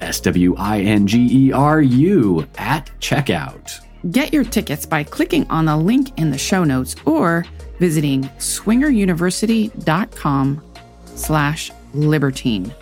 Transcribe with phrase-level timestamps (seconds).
[0.00, 3.80] S W I N G E R U at checkout.
[4.10, 7.44] Get your tickets by clicking on the link in the show notes or
[7.78, 10.62] visiting swingeruniversity.com
[11.06, 12.72] slash libertine.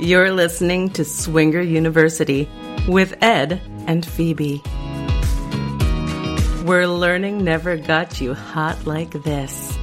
[0.00, 2.48] You're listening to Swinger University
[2.88, 4.60] with Ed and Phoebe.
[6.70, 9.76] Where learning never got you hot like this.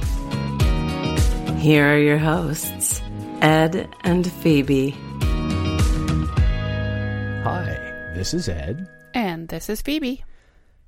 [1.58, 3.02] Here are your hosts,
[3.42, 4.96] Ed and Phoebe.
[7.44, 8.88] Hi, this is Ed.
[9.12, 10.24] And this is Phoebe.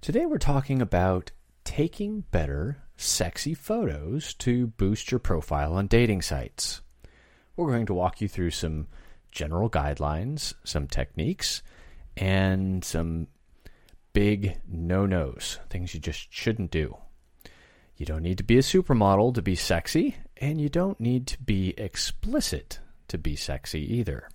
[0.01, 1.33] Today we're talking about
[1.65, 6.81] taking better, sexy photos to boost your profile on dating sites.
[7.57, 8.89] We're going to walk you through some
[9.33, 11.63] general guidelines, some techniques,
[12.17, 13.27] and some
[14.13, 16.97] big no nos, things you just shouldn't do.
[17.97, 21.43] You don't need to be a supermodel to be sexy, and you don't need to
[21.43, 24.29] be explicit to be sexy either.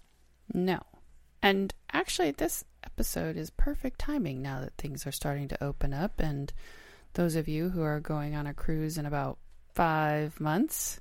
[0.53, 0.79] No.
[1.41, 6.19] And actually, this episode is perfect timing now that things are starting to open up.
[6.19, 6.53] And
[7.13, 9.39] those of you who are going on a cruise in about
[9.73, 10.99] five months,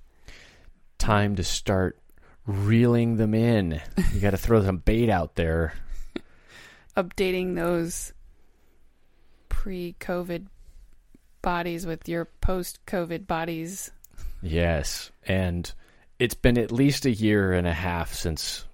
[0.99, 1.99] Time to start
[2.47, 3.81] reeling them in.
[4.13, 5.75] You got to throw some bait out there.
[6.97, 8.13] updating those
[9.65, 10.47] pre COVID
[11.41, 13.91] bodies with your post COVID bodies.
[14.43, 15.73] Yes, and
[16.19, 18.67] it's been at least a year and a half since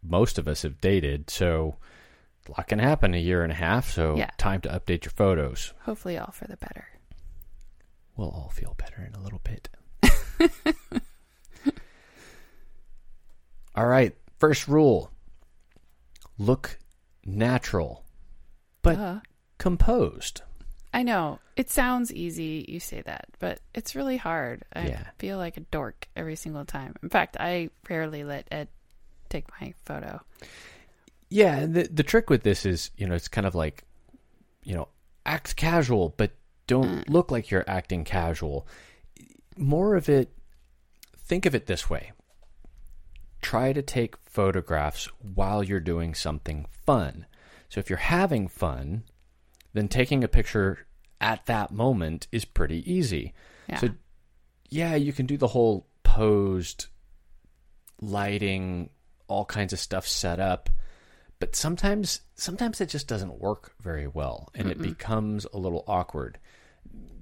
[0.00, 1.74] most of us have dated, so
[2.48, 3.90] a lot can happen in a year and a half.
[3.90, 4.30] So Yeah.
[4.38, 5.74] time to update your photos.
[5.80, 6.86] Hopefully, all for the better.
[8.16, 9.68] We'll all feel better in a little bit.
[13.74, 15.10] all right, first rule:
[16.38, 16.78] look
[17.24, 18.04] natural,
[18.82, 19.20] but Duh.
[19.60, 20.40] Composed.
[20.92, 22.64] I know it sounds easy.
[22.66, 24.64] You say that, but it's really hard.
[24.72, 25.06] I Yeah.
[25.18, 26.96] feel like a dork every single time.
[27.02, 28.68] In fact, I rarely let Ed
[29.28, 30.20] take my photo.
[31.28, 33.84] Yeah, the the trick with this is, you know, it's kind of like,
[34.64, 34.88] you know,
[35.24, 36.32] act casual, but
[36.66, 37.08] don't mm.
[37.08, 38.66] look like you're acting casual.
[39.56, 40.32] More of it,
[41.16, 42.12] think of it this way.
[43.42, 47.26] Try to take photographs while you're doing something fun.
[47.68, 49.04] So if you're having fun,
[49.72, 50.86] then taking a picture
[51.20, 53.34] at that moment is pretty easy.
[53.68, 53.78] Yeah.
[53.78, 53.88] So
[54.68, 56.86] yeah, you can do the whole posed
[58.00, 58.90] lighting,
[59.28, 60.70] all kinds of stuff set up,
[61.38, 66.38] but sometimes sometimes it just doesn't work very well and it becomes a little awkward.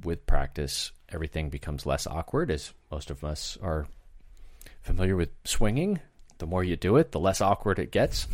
[0.05, 3.89] With practice, everything becomes less awkward as most of us are
[4.81, 6.01] familiar with swinging.
[6.39, 8.29] The more you do it, the less awkward it gets.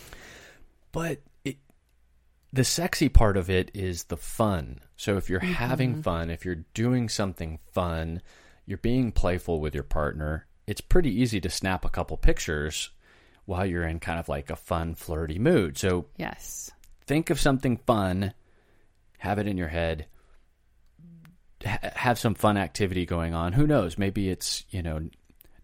[0.92, 1.20] but
[2.52, 4.80] the sexy part of it is the fun.
[4.96, 5.52] So if you're mm-hmm.
[5.52, 8.20] having fun, if you're doing something fun,
[8.66, 12.90] you're being playful with your partner, it's pretty easy to snap a couple pictures
[13.46, 15.78] while you're in kind of like a fun, flirty mood.
[15.78, 16.70] So Yes.
[17.06, 18.34] think of something fun,
[19.18, 20.06] have it in your head,
[21.64, 23.54] ha- have some fun activity going on.
[23.54, 23.98] Who knows?
[23.98, 25.08] Maybe it's, you know,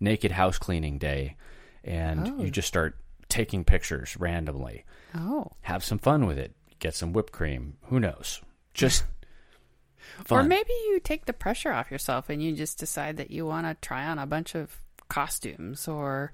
[0.01, 1.37] naked house cleaning day
[1.85, 2.43] and Oh.
[2.43, 2.97] you just start
[3.29, 4.85] taking pictures randomly.
[5.15, 5.53] Oh.
[5.63, 6.55] Have some fun with it.
[6.79, 7.77] Get some whipped cream.
[7.85, 8.41] Who knows?
[8.75, 9.05] Just
[10.31, 13.67] Or maybe you take the pressure off yourself and you just decide that you want
[13.67, 16.33] to try on a bunch of costumes or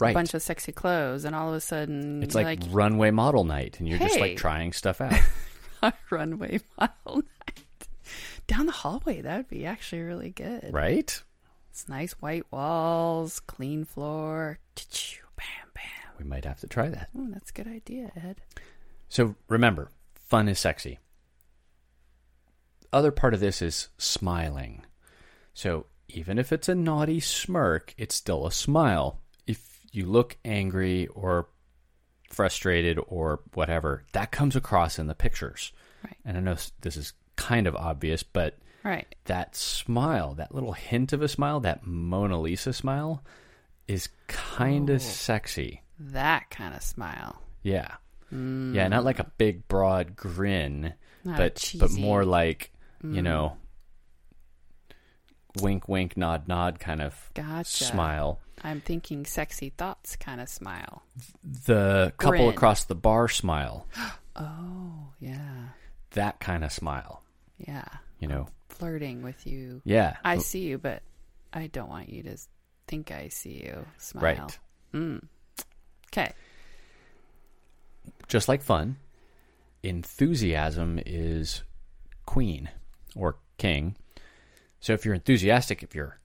[0.00, 0.10] Right.
[0.12, 3.42] a bunch of sexy clothes, and all of a sudden It's you're like, runway model
[3.42, 5.12] night, and you're just like trying stuff out.
[6.10, 7.64] runway model night
[8.46, 9.20] down the hallway.
[9.22, 10.70] That would be actually really good.
[10.72, 11.20] right?
[11.70, 14.60] It's nice white walls, clean floor.
[15.36, 16.12] Bam, bam.
[16.16, 17.08] We might have to try that.
[17.18, 18.36] Oh, that's a good idea, Ed.
[19.08, 20.98] So remember, fun is sexy.
[22.92, 24.84] Other part of this is smiling.
[25.54, 29.20] So even if it's a naughty smirk, it's still a smile.
[29.46, 31.48] If you look angry or
[32.30, 35.72] frustrated or whatever, that comes across in the pictures.
[36.04, 36.16] Right.
[36.24, 39.12] And I know this is kind of obvious, but Right.
[39.24, 43.22] that smile, that little hint of a smile, that Mona Lisa smile,
[43.86, 44.94] is kind Oh.
[44.94, 45.82] of sexy.
[45.98, 47.42] That kind of smile.
[47.62, 47.96] Yeah.
[48.30, 50.94] Yeah, not like a big broad grin,
[51.24, 52.72] Not but but more like,
[53.02, 53.56] you know,
[55.60, 57.84] wink wink nod nod kind of Gotcha.
[57.84, 58.40] smile.
[58.62, 61.02] I'm thinking sexy thoughts kind of smile.
[61.44, 62.48] The couple Grin.
[62.50, 63.86] across the bar smile,
[64.36, 65.68] Oh, yeah.
[66.12, 67.22] that kind of smile,
[67.56, 67.84] Yeah.
[68.18, 68.48] you know.
[68.68, 69.80] Flirting with you.
[69.84, 70.16] Yeah.
[70.24, 71.02] I see you, but
[71.52, 72.36] I don't want you to
[72.86, 73.86] think I see you.
[73.96, 74.22] Smile.
[74.22, 74.58] right.
[74.92, 75.24] Mm.
[76.12, 76.32] Okay.
[78.28, 78.96] Just like fun,
[79.82, 81.62] enthusiasm is
[82.26, 82.68] queen
[83.16, 83.96] or king.
[84.80, 86.18] So if you're enthusiastic, if you're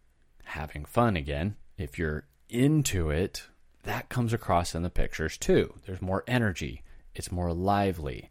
[0.43, 3.47] having fun again, if you're into it,
[3.83, 5.73] that comes across in the pictures too.
[5.85, 6.83] There's more energy,
[7.15, 8.29] it's more lively.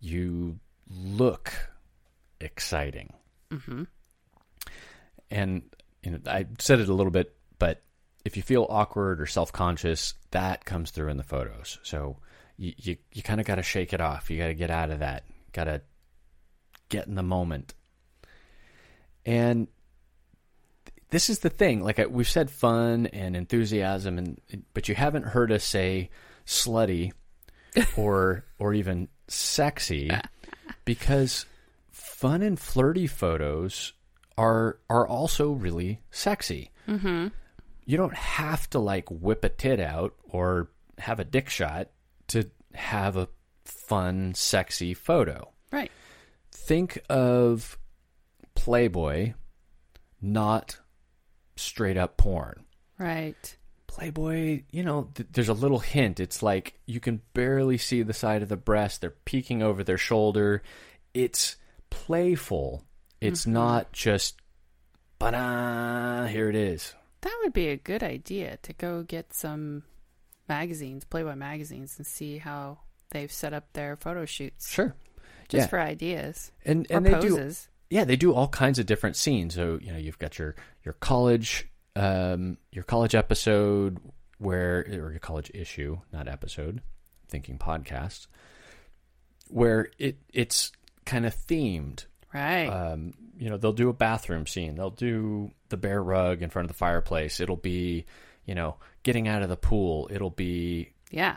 [0.00, 0.58] You
[0.90, 1.52] look
[2.40, 3.12] exciting.
[3.50, 3.84] Mm-hmm.
[5.30, 5.62] And
[6.02, 7.82] you know, I said it a little bit, but
[8.24, 11.78] if you feel awkward or self conscious, that comes through in the photos.
[11.82, 12.18] So
[12.62, 14.30] you you, you kind of got to shake it off.
[14.30, 15.24] You got to get out of that.
[15.52, 15.82] Got to
[16.88, 17.74] get in the moment.
[19.26, 19.66] And
[21.10, 21.82] this is the thing.
[21.82, 24.40] Like I, we've said, fun and enthusiasm, and
[24.74, 26.10] but you haven't heard us say
[26.46, 27.12] slutty
[27.96, 30.10] or or even sexy
[30.84, 31.46] because
[31.90, 33.92] fun and flirty photos
[34.38, 36.70] are are also really sexy.
[36.86, 37.28] Mm-hmm.
[37.84, 41.88] You don't have to like whip a tit out or have a dick shot
[42.32, 43.28] to have a
[43.64, 45.50] fun, sexy photo.
[45.70, 45.90] Right.
[46.50, 47.78] Think of
[48.54, 49.34] Playboy,
[50.20, 50.78] not
[51.56, 52.64] straight up porn.
[52.98, 53.56] Right.
[53.86, 56.20] Playboy, you know, th- there's a little hint.
[56.20, 59.00] It's like you can barely see the side of the breast.
[59.00, 60.62] They're peeking over their shoulder.
[61.12, 61.56] It's
[61.90, 62.84] playful.
[63.20, 63.52] It's mm-hmm.
[63.52, 64.40] not just,
[65.18, 66.94] ba here it is.
[67.20, 69.84] That would be a good idea to go get some
[70.52, 72.78] magazines, Playboy magazines, and see how
[73.10, 74.70] they've set up their photo shoots.
[74.70, 74.94] Sure.
[75.48, 75.66] Just yeah.
[75.68, 76.52] for ideas.
[76.64, 77.68] and Or and they do poses.
[77.90, 80.54] yeah they do all kinds of different scenes so you know you've got your
[80.84, 83.98] your college um your college episode
[84.38, 86.80] where or your college issue not episode
[87.28, 88.26] thinking podcast
[89.48, 90.72] where it it's
[91.04, 92.66] kind of themed Right.
[92.68, 96.64] um you know they'll do a bathroom scene they'll do the bear rug in front
[96.64, 98.06] of the fireplace it'll be
[98.44, 101.36] you know getting out of the pool it'll be yeah.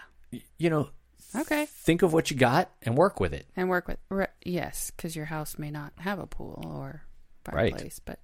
[0.57, 0.89] you know
[1.35, 1.65] Okay.
[1.65, 5.15] think of what you got and work with it And work with, re- yes, because
[5.17, 7.03] your house may not have a pool or
[7.51, 7.71] Right.
[7.71, 8.19] fireplace, but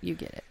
[0.00, 0.44] you get it.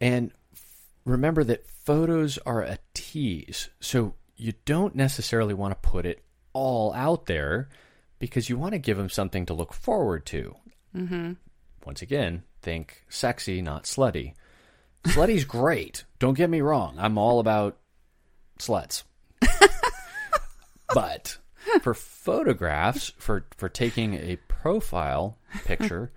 [0.00, 0.64] And f-
[1.04, 3.70] remember that photos are a tease.
[3.80, 7.68] So you don't necessarily want to put it all out there
[8.18, 10.56] because you want to give them something to look forward to.
[10.96, 11.32] Mm-hmm.
[11.86, 14.34] Once again, think sexy, not slutty.
[15.04, 16.04] Slutty's great.
[16.18, 16.96] Don't get me wrong.
[16.98, 17.76] I'm all about
[18.58, 19.04] sluts.
[20.94, 21.38] but
[21.82, 26.12] for photographs, for, for taking a profile picture,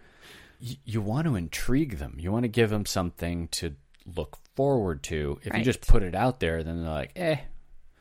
[0.62, 2.16] y- you want to intrigue them.
[2.20, 3.76] You want to give them something to
[4.16, 5.40] look forward to.
[5.44, 7.38] If you just put it out there, then they're like, eh.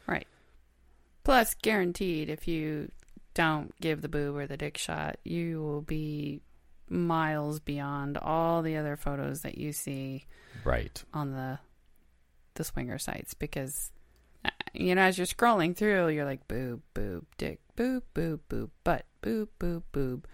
[0.06, 0.26] Right.
[1.24, 2.90] Plus, guaranteed, if you
[3.34, 6.40] don't give the boob or the dick shot, you will be
[6.88, 10.26] miles beyond all the other photos that you see
[10.64, 11.02] Right.
[11.12, 11.58] on the
[12.54, 13.92] the swinger sites because
[14.44, 18.70] uh, you know as you're scrolling through you're like boob boob dick boob boob boob
[18.84, 20.26] butt boob boob boob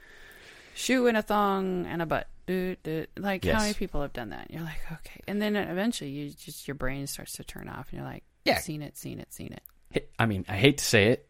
[0.74, 2.76] shoe and a thong and a butt doo.
[3.18, 3.54] like Yes.
[3.54, 6.74] how many people have done that you're like okay and then eventually you just your
[6.76, 8.58] brain starts to turn off and you're like Yeah.
[8.58, 9.52] seen it seen it seen
[9.94, 11.28] it I mean, I hate to say it.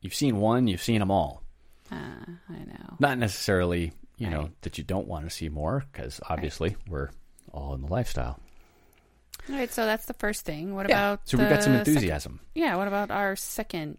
[0.00, 1.44] You've seen one, you've seen them all.
[1.92, 4.62] ah, i know Not necessarily, you know, Right.
[4.62, 7.10] that you don't want to see more, because obviously we're
[7.52, 8.38] all in the lifestyle.
[9.48, 11.12] all right so that's the first thing what Yeah.
[11.12, 12.40] about So we've got some the second- enthusiasm.
[12.54, 13.98] yeah what about our second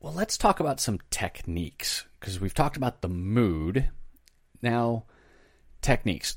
[0.00, 3.90] Well, let's talk about some techniques because we've talked about the mood.
[4.60, 5.04] Now,
[5.80, 6.36] techniques.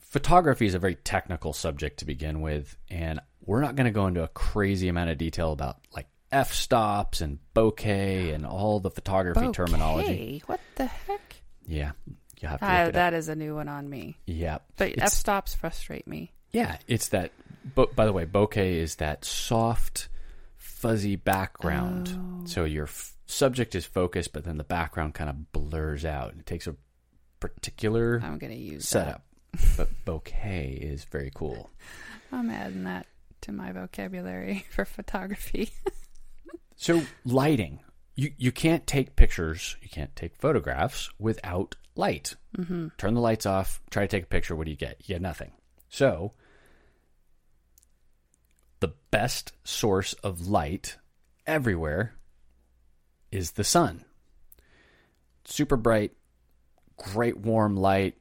[0.00, 4.06] Photography is a very technical subject to begin with, and we're not going to go
[4.06, 8.90] into a crazy amount of detail about like f stops and bokeh and all the
[8.90, 10.42] photography terminology.
[10.46, 11.29] What the heck?
[11.70, 11.92] Yeah,
[12.40, 12.92] you have to look Uh, it up.
[12.94, 14.16] that is a new one on me.
[14.26, 16.32] Yeah, But f stops frustrate me.
[16.52, 17.32] Yeah, it's that.
[17.74, 20.08] But by the way, bokeh is that soft,
[20.56, 22.10] fuzzy background.
[22.42, 22.46] Oh.
[22.46, 26.34] So your f- subject is focused, but then the background kind of blurs out.
[26.38, 26.74] It takes a
[27.38, 29.22] particular I'm gonna use setup.
[29.76, 31.70] but bokeh is very cool.
[32.32, 33.06] I'm adding that
[33.42, 35.70] to my vocabulary for photography.
[36.76, 37.80] So lighting,
[38.20, 42.34] you you can't take pictures, you can't take photographs without light.
[42.58, 42.88] Mm-hmm.
[42.98, 43.80] Turn the lights off.
[43.90, 44.54] Try to take a picture.
[44.54, 44.96] What do you get?
[45.00, 45.52] You get nothing.
[45.88, 46.32] So
[48.80, 50.96] the best source of light
[51.46, 52.14] everywhere
[53.32, 54.04] is the sun.
[55.44, 56.12] Super bright,
[56.96, 58.16] great warm light.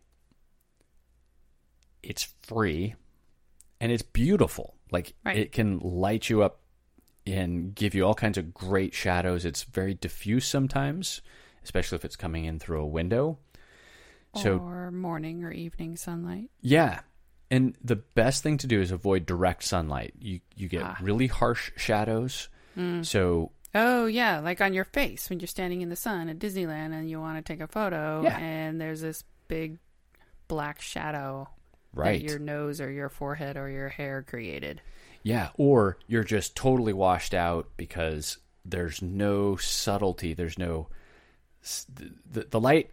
[2.01, 2.95] It's free
[3.81, 4.75] and it's beautiful.
[4.91, 5.37] Like Right.
[5.37, 6.58] it can light you up
[7.31, 9.45] and give you all kinds of great shadows.
[9.45, 11.21] It's very diffuse sometimes,
[11.63, 13.37] especially if it's coming in through a window.
[14.35, 16.49] So or morning or evening sunlight.
[16.61, 17.01] yeah.
[17.51, 20.13] And the best thing to do is avoid direct sunlight.
[20.19, 20.97] You you get Ah.
[21.01, 22.47] really harsh shadows.
[23.01, 26.93] So Oh yeah, like on your face when you're standing in the sun at Disneyland
[26.93, 28.37] and you want to take a photo, Yeah.
[28.37, 29.79] and there's this big
[30.47, 31.49] black shadow
[31.93, 32.21] right.
[32.21, 34.81] that your nose or your forehead or your hair created.
[35.23, 40.33] Yeah, or you're just totally washed out because there's no subtlety.
[40.33, 40.87] There's no
[42.31, 42.91] the, the light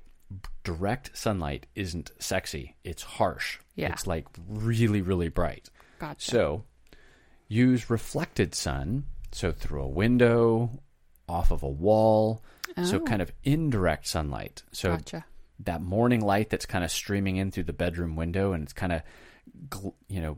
[0.64, 2.74] direct sunlight isn't sexy.
[2.84, 3.58] It's harsh.
[3.76, 3.92] Yeah.
[3.92, 5.70] It's like really really bright.
[5.98, 6.30] Gotcha.
[6.30, 6.64] So,
[7.48, 10.82] use reflected sun, so through a window,
[11.28, 12.42] off of a wall,
[12.84, 13.00] so Oh.
[13.00, 14.62] kind of indirect sunlight.
[14.72, 15.24] So gotcha.
[15.60, 18.92] that morning light that's kind of streaming in through the bedroom window and it's kind
[18.92, 19.02] of
[20.08, 20.36] you know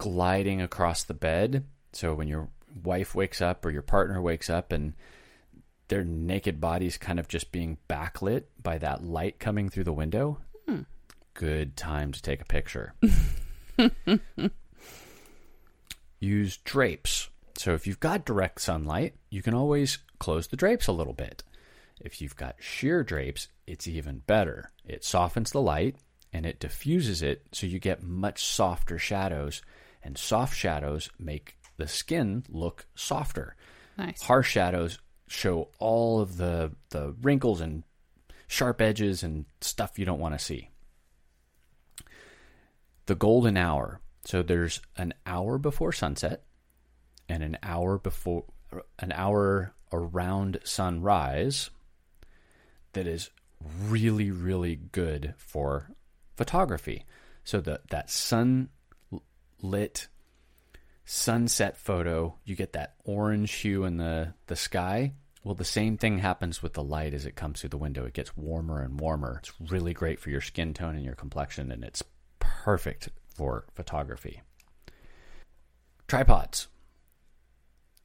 [0.00, 1.66] gliding across the bed.
[1.92, 2.48] So when your
[2.82, 4.94] wife wakes up or your partner wakes up and
[5.88, 10.38] their naked bodies kind of just being backlit by that light coming through the window
[10.66, 10.80] hmm.
[11.34, 12.94] good time to take a picture.
[16.18, 17.28] Use drapes.
[17.58, 21.42] So if you've got direct sunlight you can always close the drapes a little bit.
[22.00, 24.70] If you've got sheer drapes, it's even better.
[24.86, 25.96] It softens the light
[26.32, 29.60] and it diffuses it so you get much softer shadows.
[30.02, 33.56] And soft shadows make the skin look softer.
[33.98, 34.22] Nice.
[34.22, 37.84] Harsh shadows show all of the, the wrinkles and
[38.48, 40.70] sharp edges and stuff you don't want to see.
[43.06, 44.00] The golden hour.
[44.24, 46.44] So there's an hour before sunset
[47.28, 48.44] and an hour before
[48.98, 51.70] an hour around sunrise
[52.92, 53.30] that is
[53.88, 55.90] really really good for
[56.36, 57.04] photography
[57.44, 58.68] so that that sun
[59.62, 60.08] lit
[61.04, 65.12] sunset photo you get that orange hue in the the sky.
[65.42, 68.04] Well the same thing happens with the light as it comes through the window.
[68.04, 69.40] It gets warmer and warmer.
[69.42, 72.02] It's really great for your skin tone and your complexion and it's
[72.38, 74.42] perfect for photography.
[76.06, 76.68] Tripods.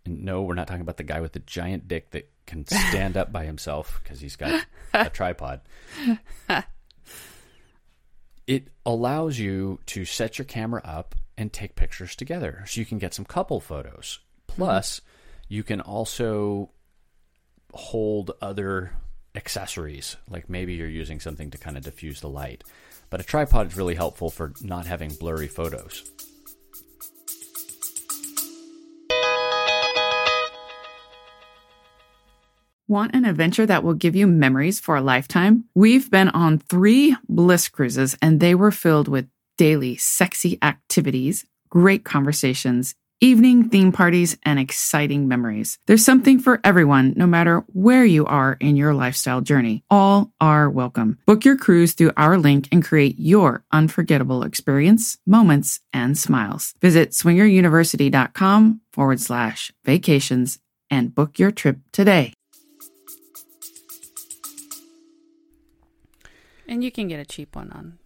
[0.05, 3.17] And no, we're not talking about the guy with the giant dick that can stand
[3.17, 5.61] up by himself because he's got a tripod.
[8.47, 12.97] it allows you to set your camera up and take pictures together so you can
[12.97, 14.19] get some couple photos.
[14.49, 14.61] Mm-hmm.
[14.61, 15.01] Plus,
[15.47, 16.71] you can also
[17.73, 18.91] hold other
[19.35, 22.63] accessories, like maybe you're using something to kind of diffuse the light.
[23.09, 26.03] But a tripod is really helpful for not having blurry photos.
[32.87, 35.65] Want an adventure that will give you memories for a lifetime?
[35.73, 42.03] We've been on three Bliss cruises, and they were filled with daily sexy activities, great
[42.05, 45.79] conversations, evening theme parties, and exciting memories.
[45.87, 49.83] There's something for everyone, no matter where you are in your lifestyle journey.
[49.89, 51.17] All are welcome.
[51.25, 56.73] Book your cruise through our link and create your unforgettable experience, moments, and smiles.
[56.81, 60.59] Visit swingeruniversity.com forward slash vacations
[60.89, 62.33] and book your trip today.
[66.67, 67.99] And you can get a cheap one on,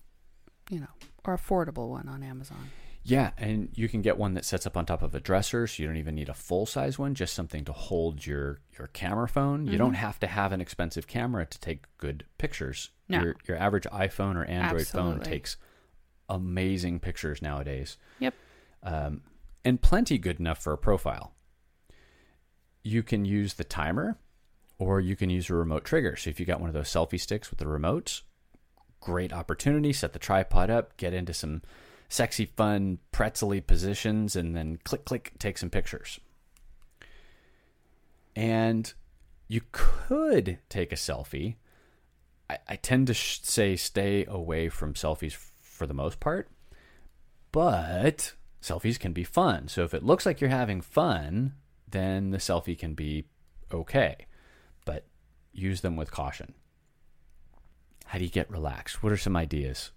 [0.69, 0.87] you know,
[1.29, 2.69] or affordable one on Amazon.
[3.03, 5.81] Yeah, and you can get one that sets up on top of a dresser, so
[5.81, 9.27] you don't even need a full size one, just something to hold your your camera
[9.27, 9.67] phone.
[9.67, 12.91] You don't have to have an expensive camera to take good pictures.
[13.07, 13.21] No.
[13.21, 15.57] Your your average iPhone or Android phone takes
[16.27, 17.98] amazing pictures nowadays.
[18.19, 18.33] Yep.
[18.83, 19.21] Um,
[19.65, 21.33] and plenty good enough for a profile.
[22.83, 24.17] You can use the timer
[24.77, 26.15] or you can use a remote trigger.
[26.15, 28.21] So if you got one of those selfie sticks with the remotes,
[28.99, 29.93] great opportunity.
[29.93, 31.61] Set the tripod up, get into some
[32.09, 36.19] sexy, fun, pretzely positions, and then click, click, take some pictures.
[38.35, 38.91] And
[39.47, 41.55] you could take a selfie.
[42.49, 46.49] I, I tend to sh- say stay away from selfies f- for the most part,
[47.51, 49.67] but selfies can be fun.
[49.67, 51.53] So if it looks like you're having fun,
[51.89, 53.25] then the selfie can be
[53.71, 54.27] okay,
[54.85, 55.05] but
[55.51, 56.53] use them with caution.
[58.09, 59.03] How do you get relaxed?
[59.03, 59.91] What are some ideas?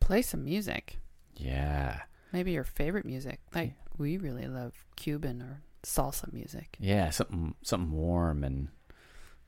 [0.00, 0.98] Play some music.
[1.34, 2.02] Yeah.
[2.30, 3.40] Maybe your favorite music.
[3.54, 6.76] Like we really love Cuban or salsa music.
[6.78, 8.68] Yeah, something something warm and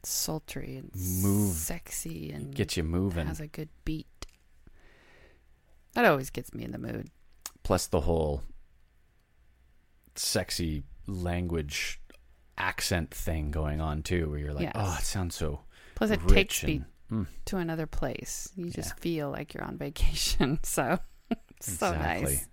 [0.03, 0.91] Sultry and
[1.23, 1.55] Move.
[1.55, 3.27] sexy and gets you moving.
[3.27, 4.07] has a good beat.
[5.93, 7.11] That always gets me in the mood.
[7.65, 8.43] Plus the whole
[10.17, 12.01] sexy language
[12.57, 14.73] accent thing going on too, where you're like, Yes.
[14.75, 15.61] oh, it sounds so
[15.97, 18.49] Plus, it takes me and- mm, to another place.
[18.57, 20.59] You just feel like you're on vacation.
[20.65, 20.99] So,
[21.61, 22.33] so Exactly.
[22.35, 22.49] nice.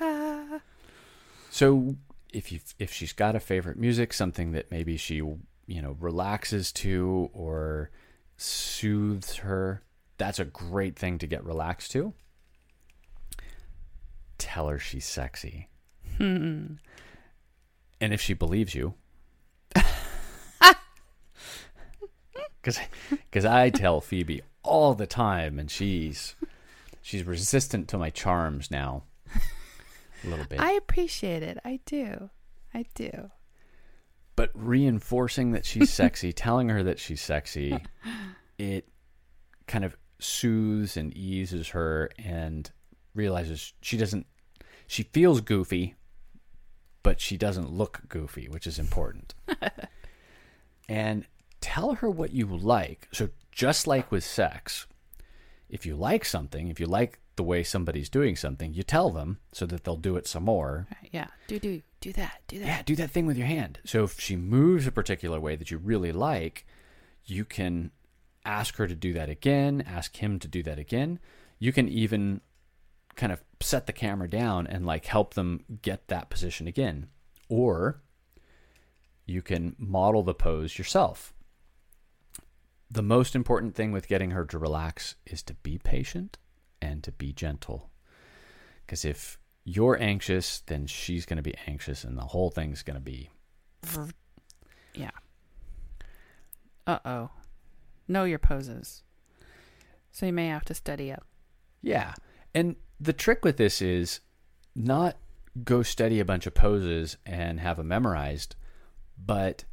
[0.00, 0.60] Ah.
[1.50, 1.96] So
[2.32, 5.38] if you if she's got a favorite music, something that maybe she you
[5.82, 7.90] know relaxes to or
[8.36, 9.82] soothes her,
[10.18, 12.12] that's a great thing to get relaxed to.
[14.38, 15.68] Tell her she's sexy,
[16.18, 16.74] Hmm.
[18.00, 18.94] and if she believes you,
[22.64, 26.34] because I tell Phoebe all the time, and she's
[27.02, 29.04] she's resistant to my charms now,
[30.24, 30.60] a little bit.
[30.60, 31.58] I appreciate it.
[31.64, 32.30] I do.
[32.72, 33.30] I do.
[34.36, 37.78] but reinforcing that she's sexy, telling her that she's sexy,
[38.58, 38.88] it
[39.66, 42.70] kind of soothes and eases her and
[43.14, 44.26] realizes she doesn't
[44.86, 45.94] she feels goofy,
[47.02, 49.34] but she doesn't look goofy, which is important.
[50.88, 51.26] and
[51.64, 53.08] tell her what you like.
[53.10, 54.86] So just like with sex,
[55.70, 59.38] if you like something, if you like the way somebody's doing something, you tell them
[59.50, 60.86] so that they'll do it some more.
[60.90, 61.28] Right, yeah.
[61.46, 62.42] Do do do that.
[62.48, 62.66] Do that.
[62.66, 63.78] Yeah, do that thing with your hand.
[63.86, 66.66] So if she moves a particular way that you really like,
[67.24, 67.92] you can
[68.44, 71.18] ask her to do that again, ask him to do that again.
[71.58, 72.42] You can even
[73.16, 77.06] kind of set the camera down and like help them get that position again.
[77.48, 78.02] Or
[79.24, 81.32] you can model the pose yourself.
[82.94, 86.38] The most important thing with getting her to relax is to be patient
[86.80, 87.90] and to be gentle.
[88.86, 92.94] Because if you're anxious, then she's going to be anxious, and the whole thing's going
[92.94, 93.30] to be.
[94.94, 95.10] Yeah.
[96.86, 97.30] Uh oh.
[98.06, 99.02] Know your poses.
[100.12, 101.26] So you may have to study up.
[101.82, 102.14] Yeah.
[102.54, 104.20] And the trick with this is
[104.76, 105.16] not
[105.64, 108.54] go study a bunch of poses and have them memorized,
[109.18, 109.64] but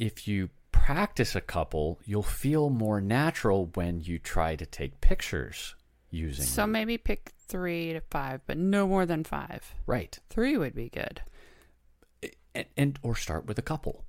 [0.00, 0.50] if you
[0.84, 5.74] practice a couple, you'll feel more natural when you try to take pictures
[6.10, 6.72] using So them.
[6.72, 9.74] maybe pick three to five, but no more than five.
[9.86, 10.18] right.
[10.30, 11.22] Three would be good.
[12.54, 14.04] and, and or start with a couple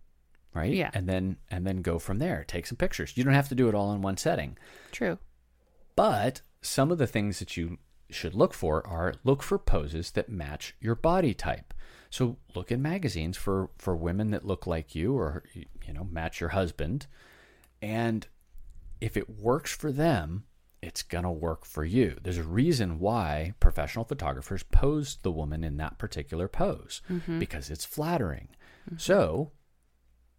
[0.53, 0.89] right Yeah.
[0.93, 3.67] and then and then go from there take some pictures you don't have to do
[3.67, 4.57] it all in one setting
[4.91, 5.19] True.
[5.95, 7.77] but some of the things that you
[8.09, 11.73] should look for are look for poses that match your body type
[12.09, 16.39] so look in magazines for for women that look like you or you know match
[16.39, 17.07] your husband
[17.81, 18.27] and
[19.01, 20.43] if it works for them
[20.81, 25.63] it's going to work for you there's a reason why professional photographers pose the woman
[25.63, 27.01] in that particular pose
[27.39, 28.49] because it's flattering
[28.97, 29.51] so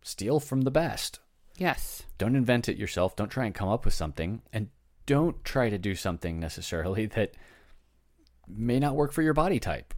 [0.03, 1.21] steal from the best
[1.59, 2.05] Yes.
[2.19, 3.17] don't invent it yourself.
[3.17, 4.43] Don't try and come up with something.
[4.53, 4.69] And
[5.07, 7.35] don't try to do something necessarily that
[8.47, 9.93] may not work for your body type.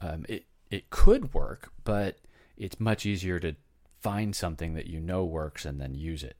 [0.00, 2.16] Um, it, it could work, but
[2.56, 3.54] it's much easier to
[4.00, 6.36] find something that you know works and then use it.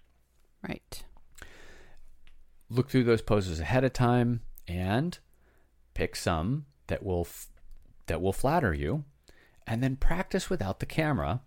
[0.67, 1.05] Right.
[2.71, 5.19] Look through those poses ahead of time and
[5.93, 7.49] pick some that will f-
[8.07, 9.05] that will flatter you
[9.67, 11.43] and then practice without the camera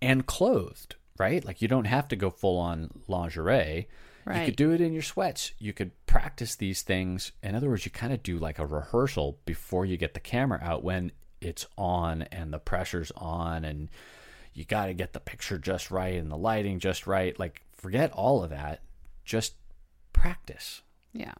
[0.00, 1.44] and clothed, right?
[1.44, 3.88] Like you don't have to go full on lingerie.
[4.24, 4.40] Right.
[4.40, 5.52] You could do it in your sweats.
[5.58, 7.32] You could practice these things.
[7.42, 10.60] In other words, you kind of do like a rehearsal before you get the camera
[10.62, 13.88] out when it's on and the pressure's on and
[14.54, 17.38] you got to get the picture just right and the lighting just right.
[17.38, 18.82] Like forget all of that.
[19.24, 19.54] Just
[20.12, 20.82] practice.
[21.12, 21.34] Yeah.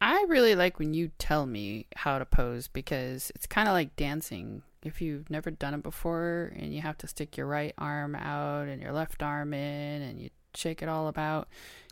[0.00, 3.96] I really like when you tell me how to pose because it's kind of like
[3.96, 4.62] dancing.
[4.82, 8.68] If you've never done it before and you have to stick your right arm out
[8.68, 11.48] and your left arm in and you shake it all about,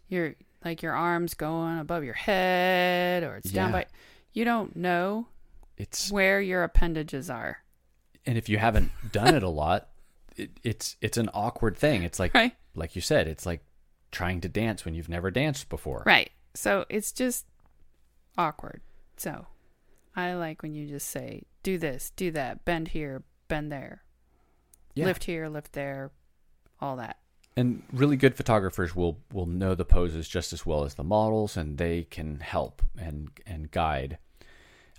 [0.09, 3.87] you're like your arms going above your head or it's down by
[4.33, 5.27] you don't know
[5.77, 7.59] It's where your appendages are.
[8.27, 9.89] and if you haven't done it a lot,
[10.37, 12.03] it, it's it's an awkward thing.
[12.03, 12.55] It's like Right.
[12.75, 13.63] like you said, it's like
[14.13, 16.03] trying to dance when you've never danced before.
[16.07, 16.31] Right.
[16.55, 17.45] So it's just
[18.39, 18.81] awkward.
[19.17, 19.47] So
[20.17, 24.05] I like when you just say, do this, do that, bend here, bend there,
[24.95, 25.07] Yeah.
[25.07, 26.13] lift here, lift there,
[26.81, 27.19] all that.
[27.57, 31.57] And really good photographers will will know the poses just as well as the models,
[31.57, 34.19] and they can help and and guide.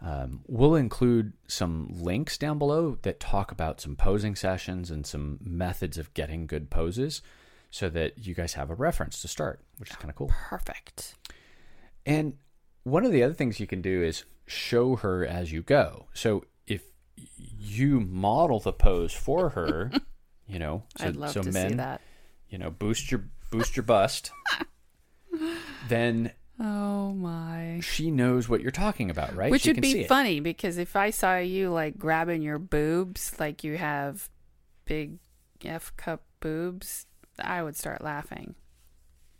[0.01, 5.39] Um, we'll include some links down below that talk about some posing sessions and some
[5.41, 7.21] methods of getting good poses,
[7.69, 10.31] so that you guys have a reference to start, which is kind of cool.
[10.49, 11.15] Perfect.
[12.05, 12.34] And
[12.84, 16.08] one of the other things you can do is show her as you go.
[16.13, 16.84] So if
[17.17, 19.91] you model the pose for her,
[20.47, 22.01] you know, so, I'd love so to men, see that.
[22.49, 24.31] you know, boost your boost your bust,
[25.88, 27.79] then Oh my.
[27.81, 29.51] she knows what you're talking about, right?
[29.51, 33.63] Which she would be funny because if I saw you like grabbing your boobs, like
[33.63, 34.29] you have
[34.85, 35.17] big
[35.63, 37.07] F cup boobs,
[37.39, 38.55] I would start laughing.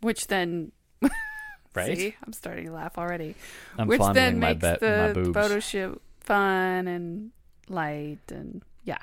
[0.00, 0.72] Which then,
[1.74, 1.96] right?
[1.96, 3.34] see, I'm starting to laugh already.
[3.78, 7.30] I'm Which then my, makes be- the photo shoot fun and
[7.68, 8.98] light and yeah.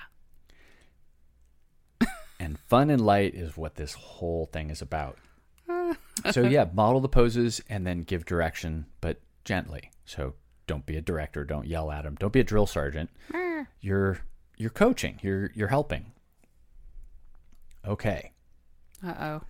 [2.40, 5.18] and fun and light is what this whole thing is about.
[6.32, 9.92] So yeah, model the poses and then give direction, but gently.
[10.06, 10.34] So
[10.68, 11.44] don't be a director.
[11.44, 12.16] Don't yell at them.
[12.20, 13.10] Don't be a drill sergeant.
[13.82, 14.20] You're
[14.58, 15.20] you're coaching.
[15.22, 16.12] You're you're helping.
[17.86, 18.32] Okay,
[19.06, 19.42] Uh oh.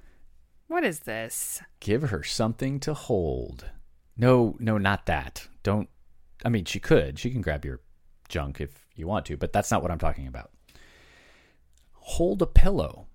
[0.67, 1.61] What is this?
[1.79, 3.65] give her something to hold.
[4.17, 5.47] No, no, not that.
[5.61, 5.89] Don't.
[6.43, 7.19] I mean, she could.
[7.19, 7.79] She can grab your
[8.29, 10.49] junk if you want to, but that's not what I'm talking about.
[11.93, 13.05] Hold a pillow.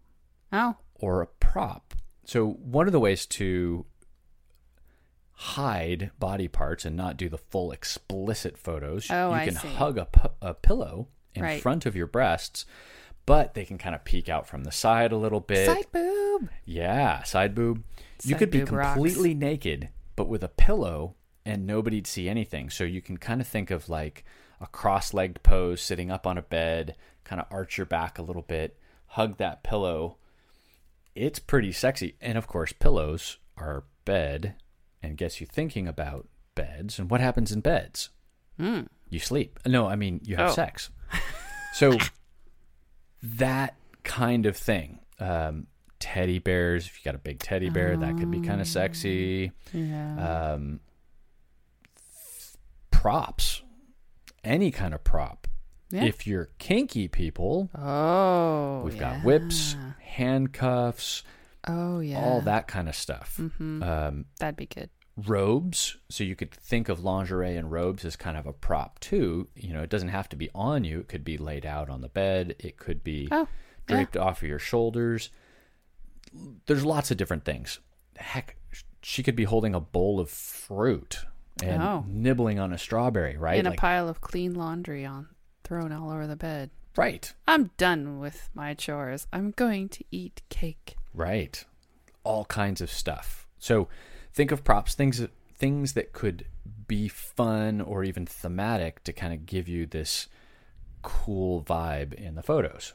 [0.52, 1.94] Oh, or a prop.
[2.28, 3.86] So one of the ways to
[5.32, 9.96] hide body parts and not do the full explicit photos, Oh, you can hug
[10.42, 11.62] a, pillow in Right.
[11.62, 12.66] front of your breasts,
[13.24, 15.64] but they can kind of peek out from the side a little bit.
[15.64, 16.50] side boob.
[16.66, 17.82] Yeah, side boob.
[18.24, 18.94] you Side could be boob rocks.
[18.94, 21.14] completely naked, but with a pillow,
[21.46, 22.68] and nobody'd see anything.
[22.68, 24.22] So you can kind of think of like
[24.60, 28.42] a cross-legged pose, sitting up on a bed, kind of arch your back a little
[28.42, 30.18] bit, hug that pillow.
[31.18, 34.54] It's pretty sexy, and of course, pillows are bed,
[35.02, 38.10] and gets you thinking about beds and what happens in beds.
[38.58, 39.58] You sleep.
[39.66, 40.54] No, I mean you have Oh.
[40.54, 40.90] sex.
[41.74, 41.96] So
[43.22, 45.00] that kind of thing.
[45.20, 45.66] Um,
[45.98, 46.86] teddy bears.
[46.86, 49.50] If you got a big teddy bear, that could be kind of sexy.
[49.72, 50.52] Yeah.
[50.54, 50.80] Um,
[52.90, 53.62] props,
[54.44, 55.47] any kind of prop.
[55.90, 56.04] Yeah.
[56.04, 58.82] If you're kinky people, oh.
[58.84, 59.16] we've yeah.
[59.16, 61.22] got whips, handcuffs,
[61.66, 62.20] Oh yeah.
[62.20, 63.36] all that kind of stuff.
[63.40, 63.82] Mm-hmm.
[63.82, 64.90] Um, That'd be good.
[65.16, 69.48] robes so you could think of lingerie and robes as kind of a prop too
[69.56, 72.00] you know it doesn't have to be on you it could be laid out on
[72.02, 73.48] the bed it could be Oh,
[73.88, 73.96] yeah.
[73.96, 75.30] draped off of your shoulders
[76.66, 77.80] there's lots of different things
[78.16, 78.56] heck
[79.02, 81.24] she could be holding a bowl of fruit
[81.64, 82.04] and Oh.
[82.06, 85.26] nibbling on a strawberry right In a pile of clean laundry on
[85.68, 86.70] thrown all over the bed.
[86.96, 89.26] right I'm done with my chores.
[89.32, 90.96] I'm going to eat cake.
[91.14, 91.62] Right.
[92.24, 93.46] All kinds of stuff.
[93.58, 93.88] So
[94.32, 95.22] think of props, things
[95.56, 96.46] things that could
[96.86, 100.28] be fun or even thematic to kind of give you this
[101.02, 102.94] cool vibe in the photos.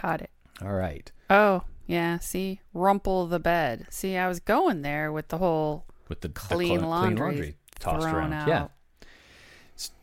[0.00, 0.30] Got it.
[0.62, 1.10] All right.
[1.30, 2.18] Oh, yeah.
[2.18, 3.86] See, rumple the bed.
[3.90, 8.02] See, I was going there with the whole With the the clean cl- laundry, tossed
[8.08, 8.32] thrown around.
[8.34, 8.48] out.
[8.48, 8.66] Yeah.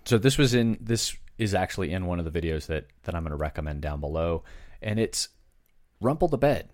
[0.06, 3.24] So this was in this is actually in one of the videos that that I'm
[3.24, 4.44] going to recommend down below
[4.82, 5.30] and it's
[6.02, 6.70] rumple the bed.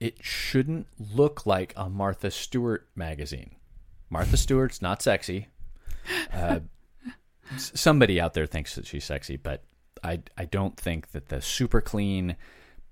[0.00, 3.52] It shouldn't look like a Martha Stewart magazine.
[4.10, 5.48] Martha Stewart's not sexy.
[6.32, 6.60] Uh,
[7.56, 9.64] somebody out there thinks that she's sexy, but
[10.02, 12.36] I I don't think that the super clean,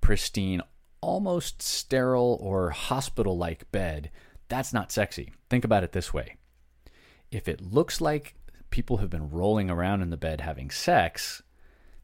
[0.00, 0.62] pristine,
[1.00, 4.11] almost sterile or hospital like bed
[4.48, 5.33] that's not sexy.
[5.48, 6.37] Think about it this way:
[7.31, 8.35] if it looks like
[8.74, 11.44] people have been rolling around in the bed having sex,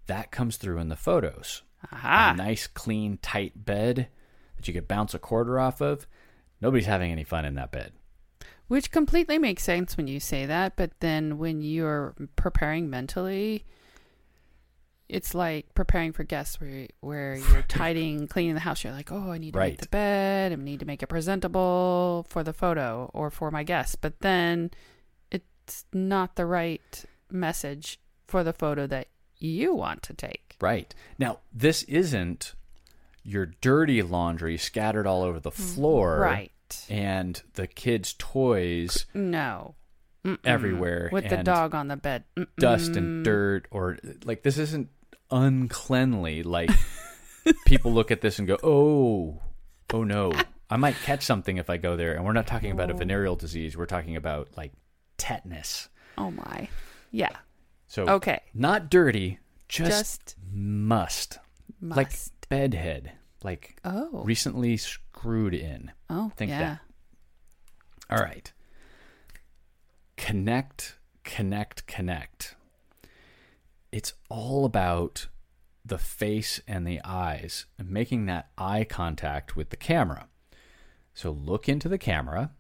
[0.07, 1.63] that comes through in the photos.
[1.93, 2.31] Aha.
[2.33, 4.07] A nice, clean, tight bed
[4.57, 6.07] that you could bounce a quarter off of.
[6.61, 7.91] Nobody's having any fun in that bed.
[8.69, 13.65] Which completely makes sense when you say that, but then when you're preparing mentally,
[15.09, 18.85] it's like preparing for guests where where you're tidying, cleaning the house.
[18.85, 19.73] You're like, oh, I need to Right.
[19.73, 20.53] make the bed.
[20.53, 23.97] I need to make it presentable for the photo or for my guests.
[23.97, 24.71] But then
[25.71, 29.07] it's not the right message for the photo that
[29.39, 30.57] you want to take.
[30.61, 30.93] Right.
[31.17, 32.55] Now, this isn't
[33.23, 36.19] your dirty laundry scattered all over the mm, floor.
[36.19, 36.51] Right.
[36.89, 39.77] And the kids' toys No.
[40.25, 40.39] Mm-mm.
[40.45, 41.09] everywhere.
[41.13, 42.25] With the dog on the bed.
[42.59, 42.97] Dust Mm-mm.
[42.97, 44.89] and dirt, or like this isn't
[45.31, 46.43] uncleanly.
[46.43, 46.71] Like
[47.65, 49.41] people look at this and go, oh,
[49.93, 50.33] oh no,
[50.69, 52.15] I might catch something if I go there.
[52.15, 53.77] And we're not talking about a venereal disease.
[53.77, 54.73] We're talking about like
[55.21, 55.89] tetanus.
[56.19, 56.69] Oh my.
[57.11, 57.37] Yeah.
[57.87, 58.41] So Okay.
[58.55, 61.39] not dirty, just, Just must.
[61.81, 61.97] must.
[61.97, 62.13] Like
[62.49, 63.13] bedhead.
[63.43, 64.23] Like oh.
[64.25, 65.93] recently screwed in.
[66.09, 66.33] oh.
[66.37, 66.59] think yeah.
[66.59, 66.81] that.
[68.11, 68.53] All right.
[70.17, 72.57] Connect, connect, connect.
[73.93, 75.29] It's all about
[75.85, 80.29] the face and the eyes and making that eye contact with the camera.
[81.15, 82.51] So look into the camera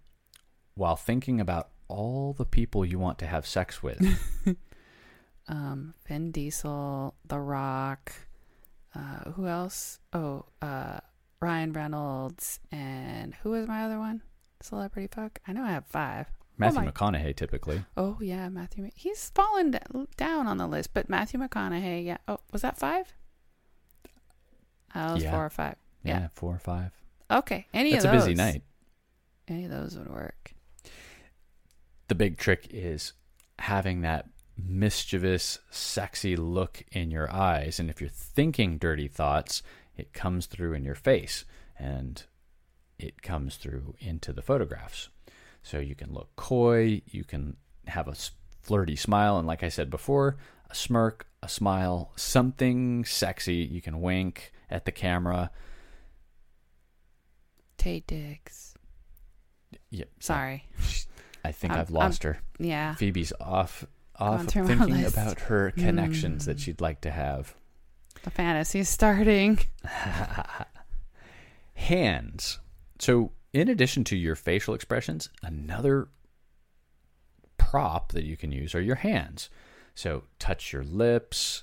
[0.75, 4.00] while thinking about all the people you want to have sex with.
[5.48, 8.12] Um, Vin Diesel, The Rock.
[8.94, 9.98] Uh, who else?
[10.12, 11.00] Oh, uh,
[11.40, 14.22] Ryan Reynolds, and who was my other one?
[14.62, 15.40] Celebrity fuck.
[15.48, 16.26] I know I have five.
[16.57, 17.83] Matthew my- McConaughey typically.
[17.96, 18.90] Oh yeah, Matthew.
[18.94, 19.79] He's fallen d-
[20.16, 22.05] down on the list, but Matthew McConaughey.
[22.05, 22.18] Yeah.
[22.29, 23.12] Oh, was that five?
[24.94, 25.31] Was Yeah.
[25.33, 25.76] four or five.
[26.05, 26.29] Yeah, Yeah.
[26.35, 26.92] four or five.
[27.31, 27.66] Okay.
[27.72, 28.62] Any That's of a busy night.
[29.48, 30.53] Any of those would work.
[32.11, 33.12] The big trick is
[33.61, 34.27] having that
[34.59, 37.79] mischievous, sexy look in your eyes.
[37.79, 39.62] And if you're thinking dirty thoughts,
[39.96, 41.44] it comes through in your face
[41.79, 42.20] and
[42.99, 45.09] it comes through into the photographs.
[45.62, 48.16] So you can look coy, you can have a
[48.61, 49.38] flirty smile.
[49.38, 50.37] And like I said before,
[50.68, 53.55] a smirk, a smile, something sexy.
[53.55, 55.53] You can wink at the camera.
[57.79, 58.75] Taye Diggs.
[59.90, 60.09] Yep.
[60.18, 60.64] Sorry.
[61.44, 62.38] I think I'm- I've lost her.
[62.59, 62.94] Yeah.
[62.94, 63.85] Phoebe's off
[64.16, 66.46] off thinking about her connections Mm.
[66.46, 67.55] that she'd like to have.
[68.22, 69.59] The fantasy's starting.
[71.74, 72.59] Hands.
[72.98, 76.09] So, in addition to your facial expressions, another
[77.57, 79.48] prop that you can use are your hands.
[79.94, 81.62] So, touch your lips,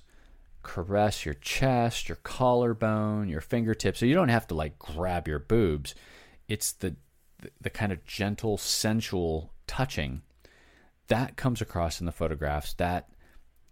[0.63, 3.99] caress your chest, your collarbone, your fingertips.
[3.99, 5.93] So, you don't have to like grab your boobs.
[6.47, 6.95] It's the
[7.39, 10.21] the, the kind of gentle, sensual touching
[11.07, 13.09] that comes across in the photographs that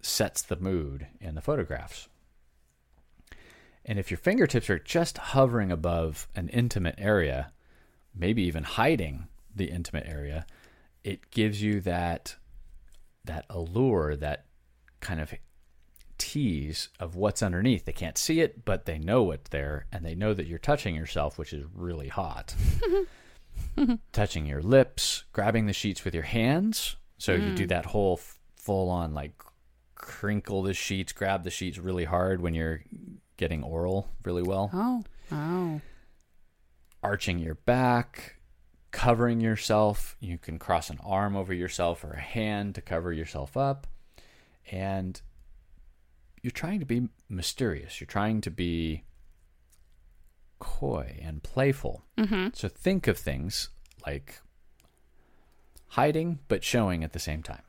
[0.01, 2.08] sets the mood in the photographs.
[3.84, 7.51] And if your fingertips are just hovering above an intimate area,
[8.15, 10.45] maybe even hiding the intimate area,
[11.03, 12.36] it gives you that
[13.25, 14.45] that allure, that
[14.99, 15.34] kind of
[16.19, 17.86] tease of what's underneath.
[17.86, 20.95] They can't see it, but they know it's there and they know that you're touching
[20.95, 22.53] yourself, which is really hot.
[24.11, 26.95] touching your lips, grabbing the sheets with your hands.
[27.17, 27.69] So you do mm.
[27.69, 29.33] that whole f- full on like
[29.95, 32.81] crinkle the sheets, grab the sheets really hard when you're
[33.38, 34.69] getting oral really well.
[34.73, 35.03] Oh.
[35.31, 35.81] Oh.
[37.01, 38.35] Arching your back,
[38.91, 40.15] covering yourself.
[40.19, 43.88] You can cross an arm over yourself or a hand to cover yourself up.
[44.71, 45.21] And
[46.41, 47.99] you're trying to be mysterious.
[47.99, 49.03] You're trying to be
[50.59, 52.03] coy and playful.
[52.17, 52.47] Mm-hmm.
[52.53, 53.69] So think of things
[54.05, 54.39] like
[55.89, 57.61] hiding but showing at the same time.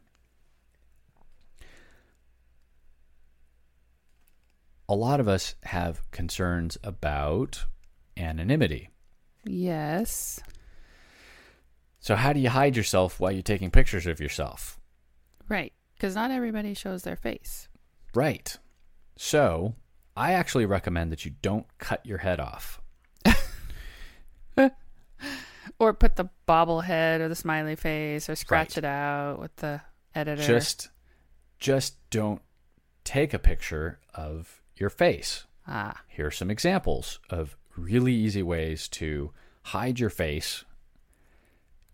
[4.88, 7.64] A lot of us have concerns about
[8.16, 8.90] anonymity.
[9.44, 10.40] Yes.
[11.98, 14.78] So, how do you hide yourself while you're taking pictures of yourself?
[15.48, 15.72] Right.
[15.94, 17.68] Because not everybody shows their face.
[18.14, 18.56] Right.
[19.16, 19.74] So,
[20.16, 22.80] I actually recommend that you don't cut your head off.
[25.78, 28.78] Or put the bobblehead or the smiley face or scratch Right.
[28.78, 29.82] it out with the
[30.14, 30.42] editor.
[30.42, 30.88] Just
[31.58, 32.40] just don't
[33.04, 35.44] take a picture of your face.
[35.66, 36.00] ah.
[36.08, 39.32] Here are some examples of really easy ways to
[39.64, 40.64] hide your face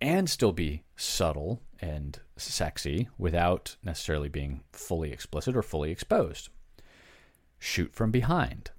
[0.01, 6.51] and still be subtle and sexy without necessarily being fully explicit or fully exposed.
[7.64, 8.72] Shoot from behind.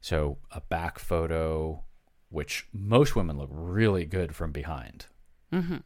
[0.00, 1.84] So, a back photo,
[2.28, 5.06] which most women look really good from behind.
[5.52, 5.76] Mm-hmm.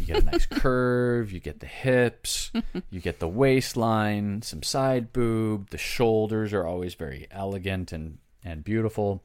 [0.00, 2.50] You get a nice curve, you get the hips,
[2.90, 8.64] you get the waistline, some side boob, the shoulders are always very elegant and, and
[8.64, 9.22] beautiful.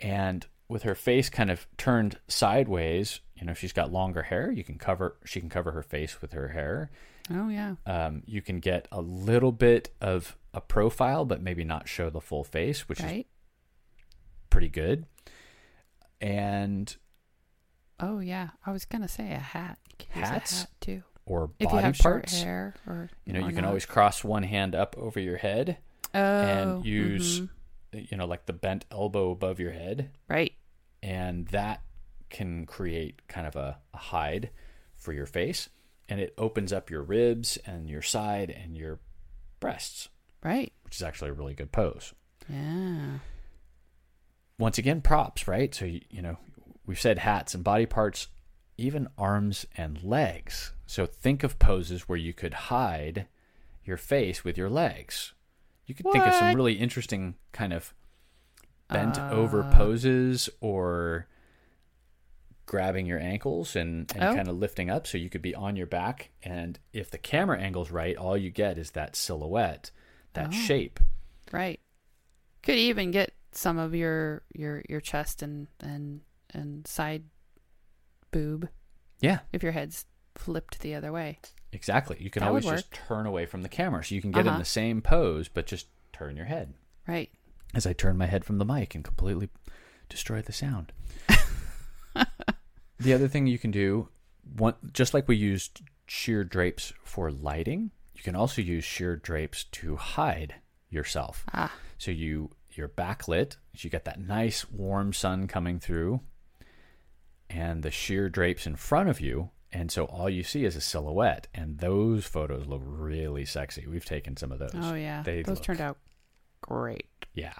[0.00, 4.64] And with her face kind of turned sideways, you know, she's got longer hair, you
[4.64, 6.90] can cover she can cover her face with her hair.
[7.30, 7.74] Oh yeah.
[7.86, 12.20] Um, you can get a little bit of a profile, but maybe not show the
[12.20, 13.24] full face, which is
[14.50, 15.06] pretty good.
[16.20, 16.94] And
[17.98, 18.50] Oh yeah.
[18.64, 19.78] I was gonna say a hat.
[19.98, 20.60] Use a Hats?
[20.60, 21.02] hat too.
[21.24, 22.32] or If you body have parts.
[22.34, 23.68] short hair or You know, or you can not.
[23.68, 25.78] always cross one hand up over your head
[26.14, 27.48] oh, and use mhm.
[28.10, 30.52] you know like the bent elbow above your head right.
[31.02, 31.82] and that
[32.28, 34.50] can create kind of a, a hide
[34.94, 35.68] for your face
[36.08, 39.00] and it opens up your ribs and your side and your
[39.60, 40.08] breasts
[40.42, 40.72] Right.
[40.82, 42.14] which is actually a really good pose
[42.48, 43.18] Yeah.
[44.58, 45.74] once again, props, right?
[45.74, 46.38] So, you, know,
[46.86, 48.28] we've said hats and body parts,
[48.78, 50.72] even arms and legs.
[50.86, 53.26] So think of poses where you could hide
[53.84, 55.32] your face with your legs.
[55.86, 57.94] You could think of some really interesting kind of
[58.88, 59.76] bent over Uh.
[59.76, 61.26] poses or
[62.66, 64.34] grabbing your ankles and, and Oh.
[64.34, 66.30] kind of lifting up so you could be on your back.
[66.42, 69.90] And if the camera angle's right, all you get is that silhouette,
[70.34, 70.50] that Oh.
[70.52, 71.00] shape.
[71.52, 71.80] Right.
[72.62, 76.20] Could even get some of your your your chest and and
[76.52, 77.22] and side
[78.32, 78.68] boob
[79.20, 81.38] Yeah, if your head's flipped the other way.
[81.72, 82.16] exactly.
[82.20, 84.48] You can That always just turn away from the camera so you can get in
[84.48, 84.58] Uh-huh.
[84.58, 86.74] the same pose, but just turn your head.
[87.06, 87.30] Right.
[87.74, 89.48] As I turn my head from the mic and completely
[90.08, 90.92] destroy the sound.
[92.98, 94.08] the other thing you can do,
[94.56, 99.64] one, just like we used sheer drapes for lighting, you can also use sheer drapes
[99.64, 100.54] to hide
[100.90, 101.44] yourself.
[101.52, 101.72] Ah.
[101.98, 106.20] So you you're backlit, so you get that nice warm sun coming through,
[107.48, 110.80] and the sheer drapes in front of you, and so all you see is a
[110.80, 111.48] silhouette.
[111.54, 113.86] And those photos look really sexy.
[113.86, 114.72] We've taken some of those.
[114.74, 115.22] Oh yeah.
[115.22, 115.98] They Those look- turned out
[116.60, 117.06] great.
[117.34, 117.54] yeah.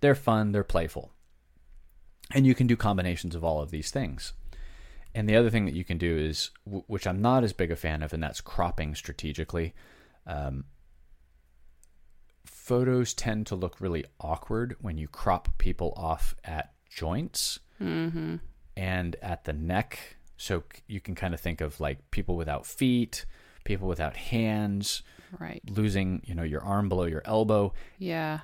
[0.00, 1.10] They're fun, they're playful.
[2.32, 4.32] And you can do combinations of all of these things.
[5.18, 7.76] And the other thing that you can do is, which I'm not as big a
[7.76, 9.74] fan of, and that's cropping strategically.
[10.26, 10.64] Um,
[12.44, 18.36] photos tend to look really awkward when you crop people off at joints Mm-hmm.
[18.76, 20.16] and at the neck.
[20.36, 23.24] So you can kind of think of like people without feet,
[23.64, 25.02] people without hands,
[25.38, 25.62] Right.
[25.68, 27.72] losing, you know, your arm below your elbow.
[27.98, 28.40] Yeah.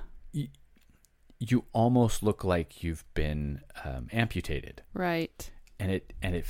[1.40, 5.50] you almost look like you've been um, amputated, Right.
[5.78, 6.46] And it and it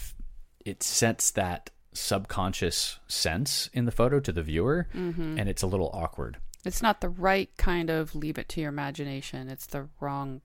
[0.64, 5.38] it sets that subconscious sense in the photo to the viewer, Mm-hmm.
[5.38, 6.38] and it's a little awkward.
[6.64, 9.48] It's not the right kind of leave it to your imagination.
[9.48, 10.40] It's the wrong.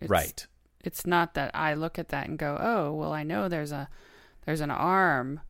[0.00, 0.46] It's, right?
[0.82, 3.88] It's not that I look at that and go, "Oh, well, I know there's a
[4.46, 5.40] there's an arm."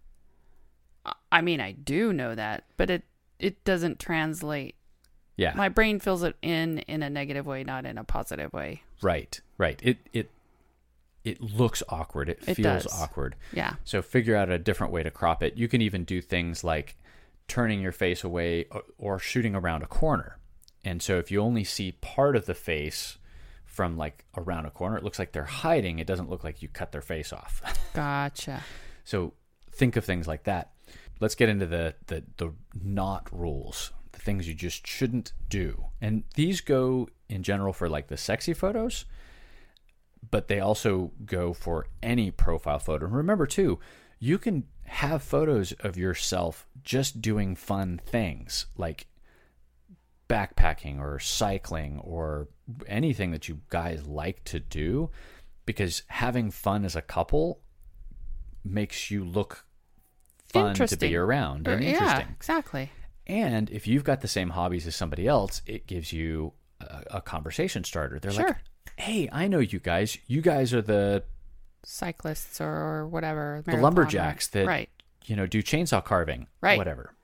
[1.06, 3.04] I- I mean, I do know that, but it
[3.38, 4.74] it doesn't translate.
[5.36, 8.82] Yeah, My brain fills it in in a negative way, not in a positive way.
[9.02, 9.80] right, right.
[9.82, 10.30] It it
[11.24, 12.28] it looks awkward.
[12.28, 13.00] It, It feels does.
[13.00, 13.34] awkward.
[13.52, 13.74] Yeah.
[13.84, 15.56] So figure out a different way to crop it.
[15.56, 16.96] You can even do things like
[17.48, 20.38] turning your face away or, or shooting around a corner.
[20.84, 23.16] And so if you only see part of the face
[23.64, 25.98] from like around a corner, it looks like they're hiding.
[25.98, 27.62] It doesn't look like you cut their face off.
[27.94, 28.62] Gotcha.
[29.04, 29.32] so
[29.72, 30.72] think of things like that.
[31.20, 35.86] Let's get into the the the not rules, the things you just shouldn't do.
[36.00, 39.04] And these go in general for like the sexy photos,
[40.30, 43.06] but they also go for any profile photo.
[43.06, 43.78] And remember too,
[44.18, 49.06] you can have photos of yourself just doing fun things like
[50.28, 52.48] backpacking or cycling or
[52.86, 55.10] anything that you guys like to do
[55.66, 57.60] because having fun as a couple
[58.64, 59.64] makes you look
[60.52, 62.34] fun to be around and yeah, interesting.
[62.36, 62.90] exactly.
[63.26, 67.20] And if you've got the same hobbies as somebody else, it gives you a, a
[67.20, 68.18] conversation starter.
[68.18, 68.60] They're like, Sure.
[68.96, 70.18] "Hey, I know you guys.
[70.26, 71.24] You guys are the
[71.84, 73.62] Cyclists or whatever.
[73.66, 74.90] the lumberjacks that right.
[75.26, 76.78] you know do chainsaw carving, Right.
[76.78, 77.14] Whatever.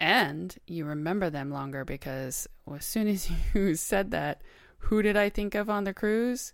[0.00, 4.42] And you remember them longer because as soon as you said that,
[4.78, 6.52] who did I think of on the cruise?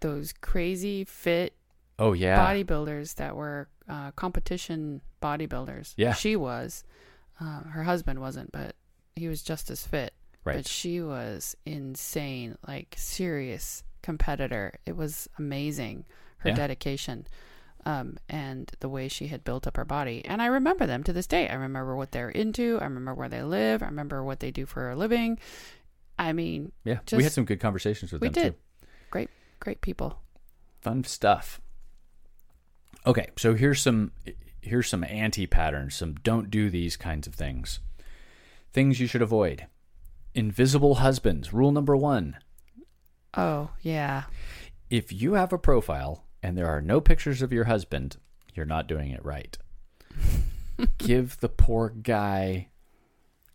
[0.00, 1.54] Those crazy fit
[1.98, 5.94] Oh yeah, bodybuilders that were uh, competition bodybuilders.
[5.96, 6.12] Yeah.
[6.14, 6.84] She was.
[7.40, 8.74] Uh, her husband wasn't, but
[9.16, 10.12] he was just as fit.
[10.44, 10.56] right.
[10.56, 14.78] But she was insane, like serious competitor.
[14.86, 16.04] It was amazing,
[16.38, 16.54] her Yeah.
[16.56, 17.26] dedication.
[17.86, 20.22] Um, and the way she had built up her body.
[20.24, 21.48] And I remember them to this day.
[21.48, 22.78] I remember what they're into.
[22.80, 23.82] I remember where they live.
[23.82, 25.38] I remember what they do for a living.
[26.18, 28.52] I mean, yeah, we had some good conversations with we them did.
[28.54, 28.88] too.
[29.10, 29.30] Great,
[29.60, 30.20] great people.
[30.80, 31.60] Fun stuff.
[33.06, 34.10] Okay, so here's some
[34.60, 37.78] here's some anti patterns, some don't do these kinds of things.
[38.72, 39.66] Things you should avoid.
[40.34, 41.52] Invisible husbands.
[41.54, 42.36] Rule number 1.
[43.34, 44.24] Oh, yeah.
[44.90, 48.16] If you have a profile and there are no pictures of your husband,
[48.54, 49.56] you're not doing it right.
[50.98, 52.68] Give the poor guy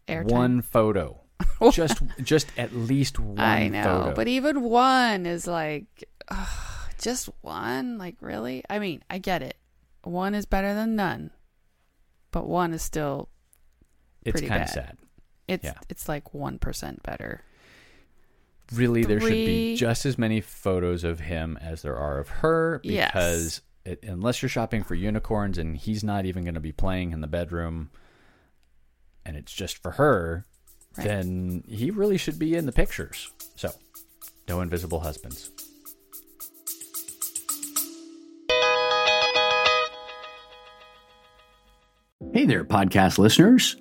[0.08, 0.32] Airtime.
[0.32, 1.20] one photo.
[1.72, 4.16] just just at least one I know, photo.
[4.16, 5.86] but even one is like,
[6.30, 6.48] ugh,
[7.02, 7.98] just one?
[7.98, 8.64] Like, really?
[8.70, 9.58] I mean, I get it.
[10.04, 11.32] One is better than none,
[12.32, 13.30] but one is still
[14.24, 14.98] it's pretty kind of sad.
[15.48, 15.74] it's Yeah.
[15.90, 17.42] it's like one percent better
[18.72, 22.80] really there should be just as many photos of him as there are of her
[22.84, 23.98] because yes.
[24.02, 27.22] it, unless you're shopping for unicorns and he's not even going to be playing in
[27.22, 27.90] the bedroom
[29.26, 30.46] and it's just for her
[30.98, 31.08] right.
[31.08, 33.72] then he really should be in the pictures so
[34.48, 35.52] no invisible husbands
[42.34, 43.76] hey there podcast listeners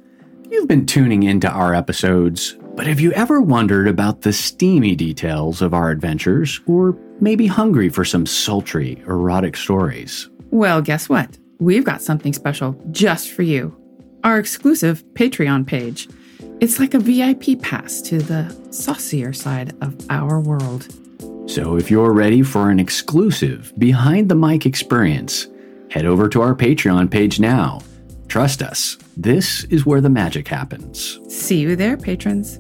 [0.51, 5.61] you've been tuning into our episodes but have you ever wondered about the steamy details
[5.63, 10.29] of our adventures, or maybe hungry for some sultry, erotic stories?
[10.51, 11.39] Well, guess what?
[11.59, 13.77] We've got something special just for you
[14.25, 16.09] our exclusive Patreon page.
[16.61, 20.87] It's like a VIP pass to the saucier side of our world.
[21.47, 25.49] So if you're ready for an exclusive behind the mic experience,
[25.91, 27.81] head over to our Patreon page now.
[28.29, 31.21] Trust us, this is where the magic happens.
[31.29, 32.59] See you there, patrons.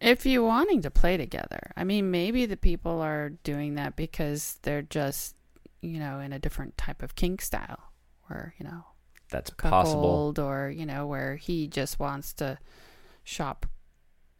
[0.00, 4.58] If you're wanting to play together, I mean, maybe the people are doing that because
[4.62, 5.34] they're just,
[5.80, 7.90] you know, in a different type of kink style,
[8.26, 8.84] where you know,
[9.30, 10.02] That's possible.
[10.02, 12.58] coupled, or you know, where he just wants to
[13.22, 13.64] shop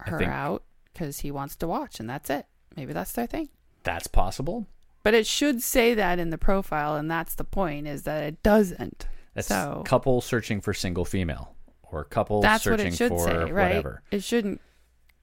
[0.01, 2.45] her out because he wants to watch, and that's it.
[2.77, 3.49] Maybe that's their thing.
[3.85, 4.67] That's possible.
[5.03, 8.43] But it should say that in the profile, and that's the point: is that it
[8.43, 9.07] doesn't.
[9.35, 13.37] That's So- couple searching for single female or couple That's what it should for say,
[13.37, 13.53] right?
[13.69, 14.03] whatever.
[14.11, 14.61] It shouldn't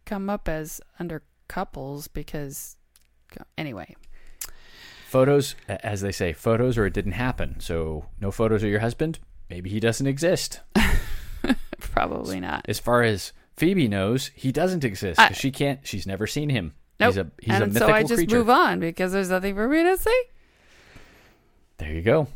[0.06, 2.78] come up as under couples because,
[3.58, 3.96] anyway,
[5.08, 7.60] Photos, as they say, photos or it didn't happen.
[7.60, 9.20] So no photos of your husband.
[9.50, 10.62] Maybe he doesn't exist.
[11.80, 12.66] probably not.
[12.70, 15.86] As far as Phoebe knows, he doesn't exist I- she can't.
[15.86, 16.74] She's never seen him.
[17.02, 17.10] Nope.
[17.10, 18.38] He's a he's and a mythical so I just creature.
[18.38, 20.24] move on because there's nothing for me to see.
[21.78, 22.28] There you go.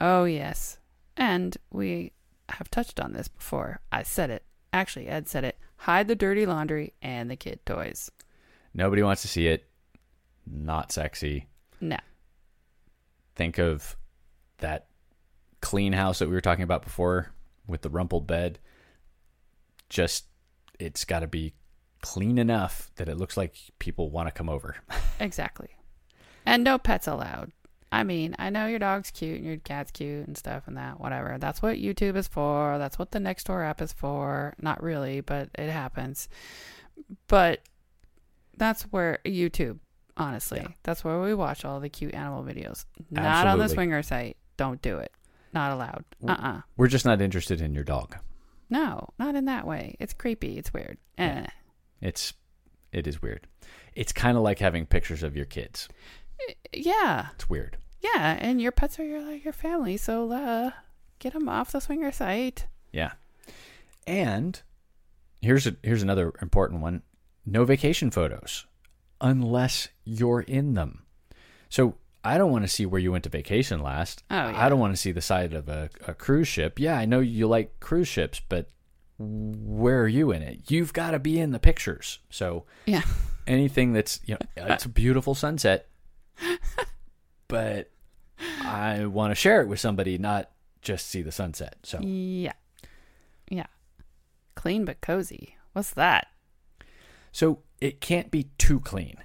[0.00, 0.78] Oh yes,
[1.16, 2.12] and we
[2.50, 3.80] have touched on this before.
[3.90, 4.42] I said it.
[4.72, 5.56] Actually, Ed said it.
[5.78, 8.10] Hide the dirty laundry and the kid toys.
[8.74, 9.66] Nobody wants to see it.
[10.46, 11.46] Not sexy.
[11.80, 11.96] No.
[13.34, 13.96] Think of
[14.58, 14.86] that
[15.60, 17.32] clean house that we were talking about before
[17.66, 18.58] with the rumpled bed.
[19.88, 20.26] Just,
[20.78, 21.54] it's got to be
[22.02, 24.76] clean enough that it looks like people want to come over.
[25.20, 25.68] Exactly.
[26.44, 27.50] And no pets allowed.
[27.90, 31.00] I mean, I know your dog's cute and your cat's cute and stuff and that,
[31.00, 31.38] whatever.
[31.38, 32.76] That's what YouTube is for.
[32.78, 34.54] That's what the Nextdoor app is for.
[34.60, 36.28] Not really, but it happens.
[37.28, 37.60] But
[38.56, 39.78] that's where YouTube,
[40.16, 40.68] honestly, Yeah.
[40.82, 42.84] that's where we watch all the cute animal videos.
[43.10, 44.36] Not on the swinger site.
[44.56, 45.12] Don't do it.
[45.54, 46.04] Not allowed.
[46.26, 48.16] Uh uh We're just not interested in your dog.
[48.68, 49.96] No, not in that way.
[50.00, 50.58] It's creepy.
[50.58, 50.98] It's weird.
[51.18, 51.46] Eh.
[52.00, 52.34] It's,
[52.92, 53.46] it is weird.
[53.94, 55.88] It's kind of like having pictures of your kids.
[56.72, 57.28] Yeah.
[57.34, 57.78] It's weird.
[58.00, 58.36] Yeah.
[58.38, 59.96] And your pets are your, like your family.
[59.96, 60.70] So uh,
[61.18, 62.66] get them off the swinger site.
[62.92, 63.12] Yeah.
[64.06, 64.60] And
[65.40, 67.02] here's a, here's another important one.
[67.44, 68.66] No vacation photos
[69.20, 71.04] unless you're in them.
[71.68, 71.96] So
[72.26, 74.22] I don't want to see where you went to vacation last.
[74.30, 74.64] Oh, yeah.
[74.64, 76.78] I don't want to see the side of a, a cruise ship.
[76.78, 78.70] Yeah, I know you like cruise ships, but
[79.18, 80.70] where are you in it?
[80.70, 82.18] You've got to be in the pictures.
[82.30, 83.02] So Yeah.
[83.46, 84.40] anything that's you know
[84.74, 85.88] it's a beautiful sunset,
[87.48, 87.90] but
[88.62, 90.50] I want to share it with somebody, not
[90.82, 91.76] just see the sunset.
[91.82, 92.52] So Yeah.
[93.48, 93.66] Yeah.
[94.54, 95.56] Clean but cozy.
[95.72, 96.28] What's that?
[97.32, 99.16] So it can't be too clean.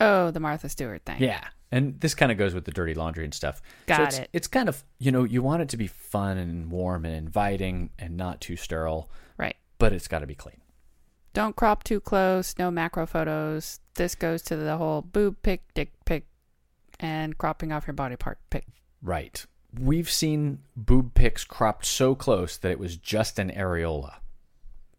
[0.00, 1.20] Oh, the Martha Stewart thing.
[1.22, 1.44] Yeah.
[1.72, 3.62] And this kind of goes with the dirty laundry and stuff.
[3.88, 4.28] so Got it's, it.
[4.32, 7.90] It's kind of, you know, you want it to be fun and warm and inviting
[7.98, 9.08] and not too sterile,
[9.38, 9.56] Right.
[9.78, 10.60] but it's got to be clean.
[11.32, 12.56] Don't crop too close.
[12.58, 13.78] No macro photos.
[13.94, 16.26] This goes to the whole boob pic, dick pic,
[16.98, 18.66] and cropping off your body part pic.
[19.00, 19.46] Right.
[19.78, 24.14] We've seen boob pics cropped so close that it was just an areola.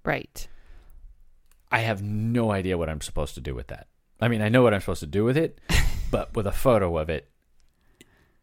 [0.06, 0.48] Right.
[1.70, 3.88] I have no idea what I'm supposed to do with that.
[4.22, 5.60] I mean, I know what I'm supposed to do with it,
[6.12, 7.30] but with a photo of it,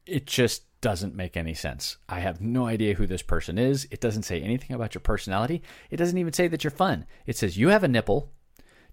[0.06, 1.96] it just doesn't make any sense.
[2.08, 3.86] I have no idea who this person is.
[3.90, 5.62] It doesn't say anything about your personality.
[5.90, 7.04] It doesn't even say that you're fun.
[7.26, 8.30] It says you have a nipple,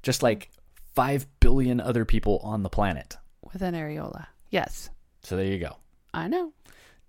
[0.04, 0.50] just like
[0.96, 3.18] 5 billion other people on the planet.
[3.54, 4.28] With an areola.
[4.50, 4.90] Yes.
[5.24, 5.78] So there you go.
[6.14, 6.54] I know.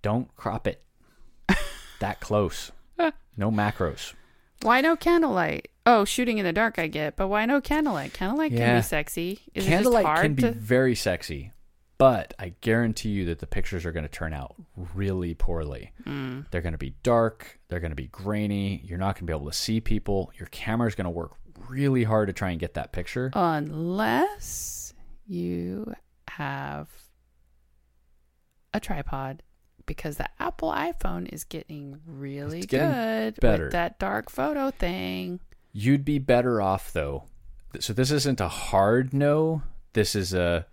[0.03, 0.83] Don't crop it
[2.01, 2.71] that close.
[3.39, 4.15] No macros.
[4.63, 5.69] Why no candlelight?
[5.85, 8.13] Oh, shooting in the dark, I get, but why no candlelight?
[8.15, 9.41] Candlelight can be sexy.
[9.55, 10.53] Is Candlelight it just hard can be to?
[10.53, 11.53] very sexy,
[11.99, 14.55] but I guarantee you that the pictures are going to turn out
[14.95, 15.93] really poorly.
[16.05, 16.47] Mm.
[16.51, 17.59] They're going to be dark.
[17.69, 18.83] They're going to be grainy.
[18.85, 20.31] You're not going to be able to see people.
[20.39, 21.33] Your camera is going to work
[21.69, 23.31] really hard to try and get that picture.
[23.35, 24.95] Unless
[25.27, 25.93] you
[26.29, 26.89] have
[28.75, 29.43] a tripod,
[29.87, 33.65] because the Apple iPhone is getting really getting good better.
[33.65, 35.41] with that dark photo thing.
[35.73, 37.25] You'd be better off though.
[37.81, 39.63] So this isn't a hard no.
[39.93, 40.67] This is a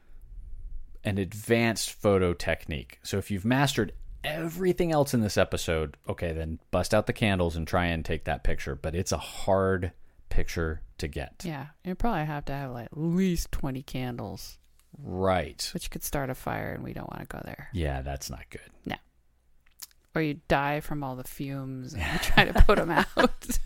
[1.04, 3.00] an advanced photo technique.
[3.04, 3.92] So if you've mastered
[4.24, 8.24] everything else in this episode, okay, then bust out the candles and try and take
[8.26, 9.92] that picture, but it's a hard
[10.30, 11.42] picture to get.
[11.44, 14.58] Yeah, you probably have to have like at least 20 candles,
[14.98, 15.70] Right.
[15.74, 17.68] which could start a fire, and we don't want to go there.
[17.74, 18.62] Yeah, that's not good.
[18.86, 18.96] No.
[20.16, 23.08] Or you die from all the fumes and you try to put them out.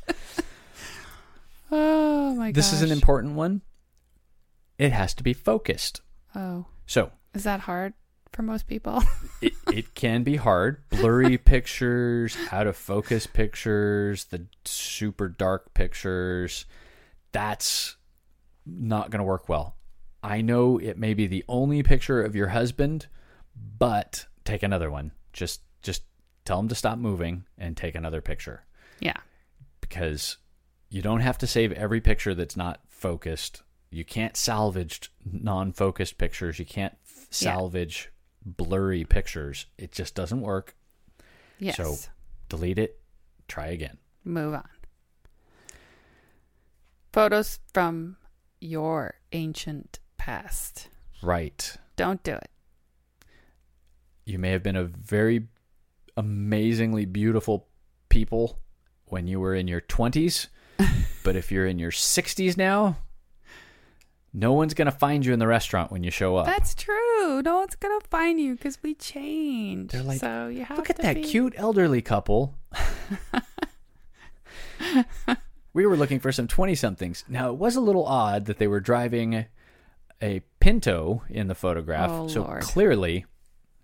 [1.72, 2.56] oh my god.
[2.56, 3.62] This is an important one.
[4.78, 6.02] It has to be focused.
[6.36, 7.94] Oh, So is that hard
[8.34, 9.04] for most people?
[9.42, 10.84] it, it can be hard.
[10.90, 16.66] Blurry pictures, out of focus pictures, the super dark pictures.
[17.32, 17.96] That's
[18.66, 19.76] not going to work well.
[20.24, 23.08] I know it may be the only picture of your husband,
[23.78, 25.12] but take another one.
[25.32, 26.04] Just just
[26.44, 28.66] tell him to stop moving and take another picture
[29.00, 29.18] yeah.
[29.82, 30.38] because
[30.90, 33.64] you don't have to save every picture that's not focused.
[33.90, 36.60] You can't salvage non-focused pictures.
[36.60, 36.98] You can't
[37.32, 37.54] f- Yeah.
[37.54, 38.12] salvage
[38.46, 39.66] blurry pictures.
[39.78, 40.76] It just doesn't work.
[41.60, 41.78] Yes.
[41.78, 41.96] So
[42.50, 43.00] delete it.
[43.48, 43.98] Try again.
[44.24, 44.68] Move on.
[47.14, 48.18] Photos from
[48.60, 50.90] your ancient past.
[51.22, 51.76] Right.
[51.96, 52.50] Don't do it.
[54.26, 55.48] You may have been a very
[56.16, 57.68] amazingly beautiful
[58.10, 58.60] people
[59.06, 60.48] when you were in your 20s,
[61.24, 62.98] but if you're in your 60s now,
[64.34, 66.46] no one's going to find you in the restaurant when you show up.
[66.46, 67.42] That's true.
[67.42, 69.94] No one's gonna find you because we changed.
[69.94, 72.56] They're like, so you have Look at that be- cute elderly couple.
[75.74, 77.24] we were looking for some 20 somethings.
[77.28, 79.46] Now, it was a little odd that they were driving
[80.22, 82.10] a Pinto in the photograph.
[82.12, 82.62] Oh, so Lord.
[82.64, 83.26] clearly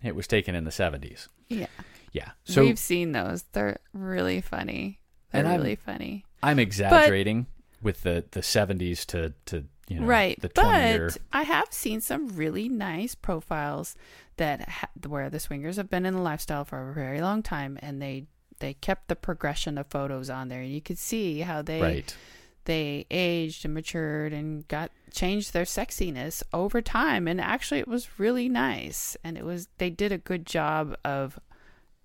[0.02, 1.28] it was taken in the 70s.
[1.48, 1.66] Yeah.
[2.12, 2.30] Yeah.
[2.44, 3.42] So We've seen those.
[3.52, 5.00] They're really funny.
[5.30, 6.24] They're And I'm- really funny.
[6.42, 7.46] I'm exaggerating
[7.82, 10.40] with the, the 70s to, to you know, right.
[10.40, 11.18] the 20 but.
[11.32, 13.96] I have seen some really nice profiles
[14.36, 17.78] that ha- where the swingers have been in the lifestyle for a very long time
[17.82, 18.26] and they
[18.60, 22.16] they kept the progression of photos on there and you could see how they Right.
[22.64, 28.18] they aged and matured and got changed their sexiness over time and actually it was
[28.18, 31.38] really nice and it was they did a good job of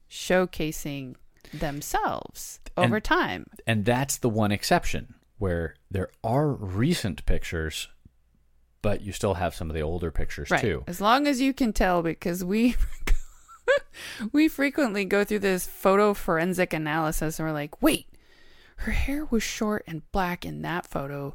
[0.10, 1.16] showcasing
[1.54, 7.90] themselves And- over time And that's the one exception where there are recent pictures,
[8.82, 10.62] but you still have some of the older pictures right.
[10.62, 10.84] too.
[10.88, 12.76] as long as you can tell because we
[14.32, 18.08] we frequently go through this photo forensic analysis and we're like wait
[18.78, 21.34] her hair was short and black in that photo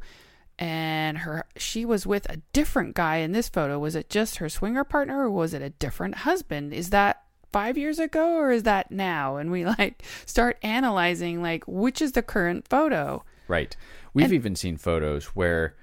[0.59, 3.79] and her she was with a different guy in this photo.
[3.79, 6.73] Was it just her swinger partner or was it a different husband?
[6.73, 9.37] Is that five years ago or is that now?
[9.37, 13.77] And we like start analyzing like which is the current photo Right.
[14.15, 15.77] We've And- even seen photos where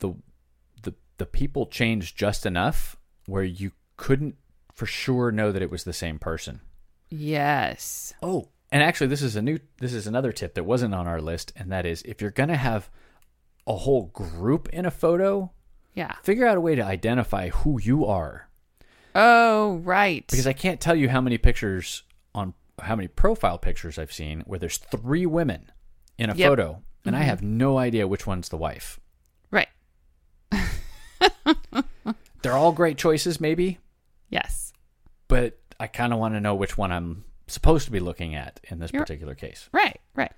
[0.00, 0.14] the
[0.82, 4.36] the the people changed just enough where you couldn't
[4.74, 6.60] for sure know that it was the same person.
[7.10, 11.06] yes Oh, and actually this is a new this is another tip that wasn't on
[11.06, 12.88] our list and that is if you're going to have
[13.66, 15.50] a whole group in a photo,
[15.94, 18.48] yeah figure out a way to identify who you are.
[19.14, 23.98] oh right Because I can't tell you how many pictures on how many profile pictures
[23.98, 25.70] I've seen where there's three women
[26.20, 26.48] in a Yep.
[26.48, 27.28] photo and I mm-hmm.
[27.28, 29.00] have no idea which one's the wife.
[29.50, 29.68] right
[32.42, 33.78] They're all great choices maybe,
[34.28, 34.72] yes
[35.28, 38.60] but I kind of want to know which one I'm supposed to be looking at
[38.64, 39.68] in this You're- particular case.
[39.72, 40.32] Right, right.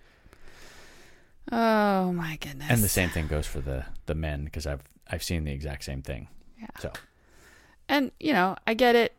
[1.51, 2.69] Oh my goodness.
[2.71, 5.85] And the same thing goes for the the men because I've I've seen the exact
[5.85, 6.29] same thing.
[6.61, 6.67] Yeah.
[6.79, 6.93] So
[7.89, 9.15] And you know, I get it.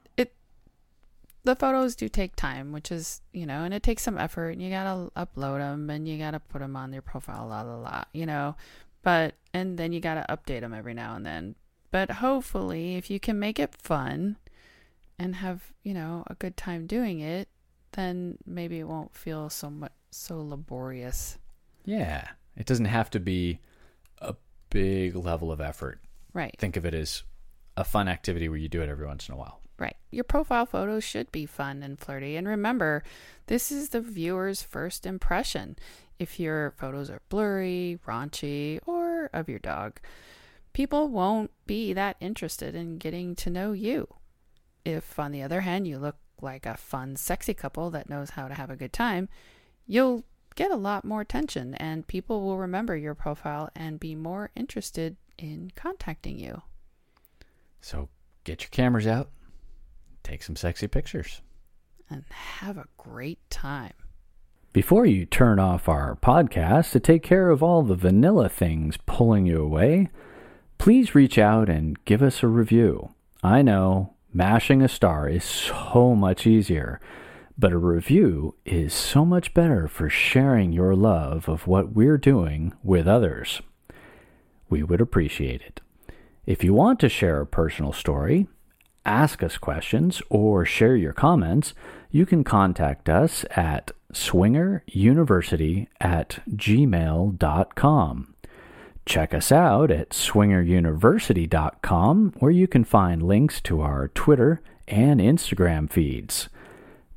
[1.46, 4.52] The photos do take time, which is you know, and it takes some effort.
[4.52, 7.76] And you gotta upload them, and you gotta put them on your profile, la la
[7.76, 8.04] la.
[8.14, 8.56] You know,
[9.02, 11.56] but and then you gotta update them every now and then.
[11.92, 14.38] But hopefully, if you can make it fun
[15.20, 17.50] and have you know a good time doing it,
[17.92, 21.38] then maybe it won't feel so much so laborious.
[21.86, 23.60] yeah, it doesn't have to be
[24.22, 24.36] a
[24.70, 26.00] big level of effort.
[26.34, 26.56] Right.
[26.58, 27.24] Think of it as
[27.76, 29.60] a fun activity where you do it every once in a while.
[29.78, 29.98] Right.
[30.12, 32.36] Your profile photos should be fun and flirty.
[32.36, 33.04] And remember,
[33.48, 35.76] this is the viewer's first impression.
[36.20, 40.00] If your photos are blurry, raunchy, or of your dog,
[40.74, 44.08] people won't be that interested in getting to know you.
[44.86, 48.48] If, on the other hand, you look like a fun, sexy couple that knows how
[48.48, 49.30] to have a good time,
[49.88, 50.24] you'll
[50.56, 55.16] get a lot more attention and people will remember your profile and be more interested
[55.38, 56.62] in contacting you.
[57.82, 58.10] So
[58.44, 59.30] get your cameras out,
[60.24, 61.42] take some sexy pictures.
[62.10, 63.94] And have a great time.
[64.72, 69.46] Before you turn off our podcast to take care of all the vanilla things pulling
[69.46, 70.10] you away,
[70.80, 73.14] please reach out and give us a review.
[73.44, 77.00] I know mashing a star is so much easier,
[77.58, 82.74] but a review is so much better for sharing your love of what we're doing
[82.84, 83.62] with others.
[84.70, 85.82] we would appreciate it.
[86.48, 88.48] If you want to share a personal story,
[89.06, 91.74] ask us questions, or share your comments,
[92.12, 98.34] you can contact us at swingeruniversity at gmail.com.
[99.06, 105.92] Check us out at swingeruniversity.com, where you can find links to our Twitter and Instagram
[105.92, 106.48] feeds.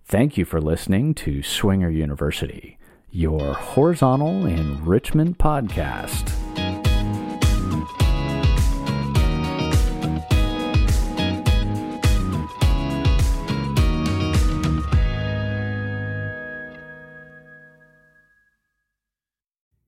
[0.05, 2.78] Thank you for listening to Swinger University,
[3.11, 6.45] your horizontal enrichment podcast.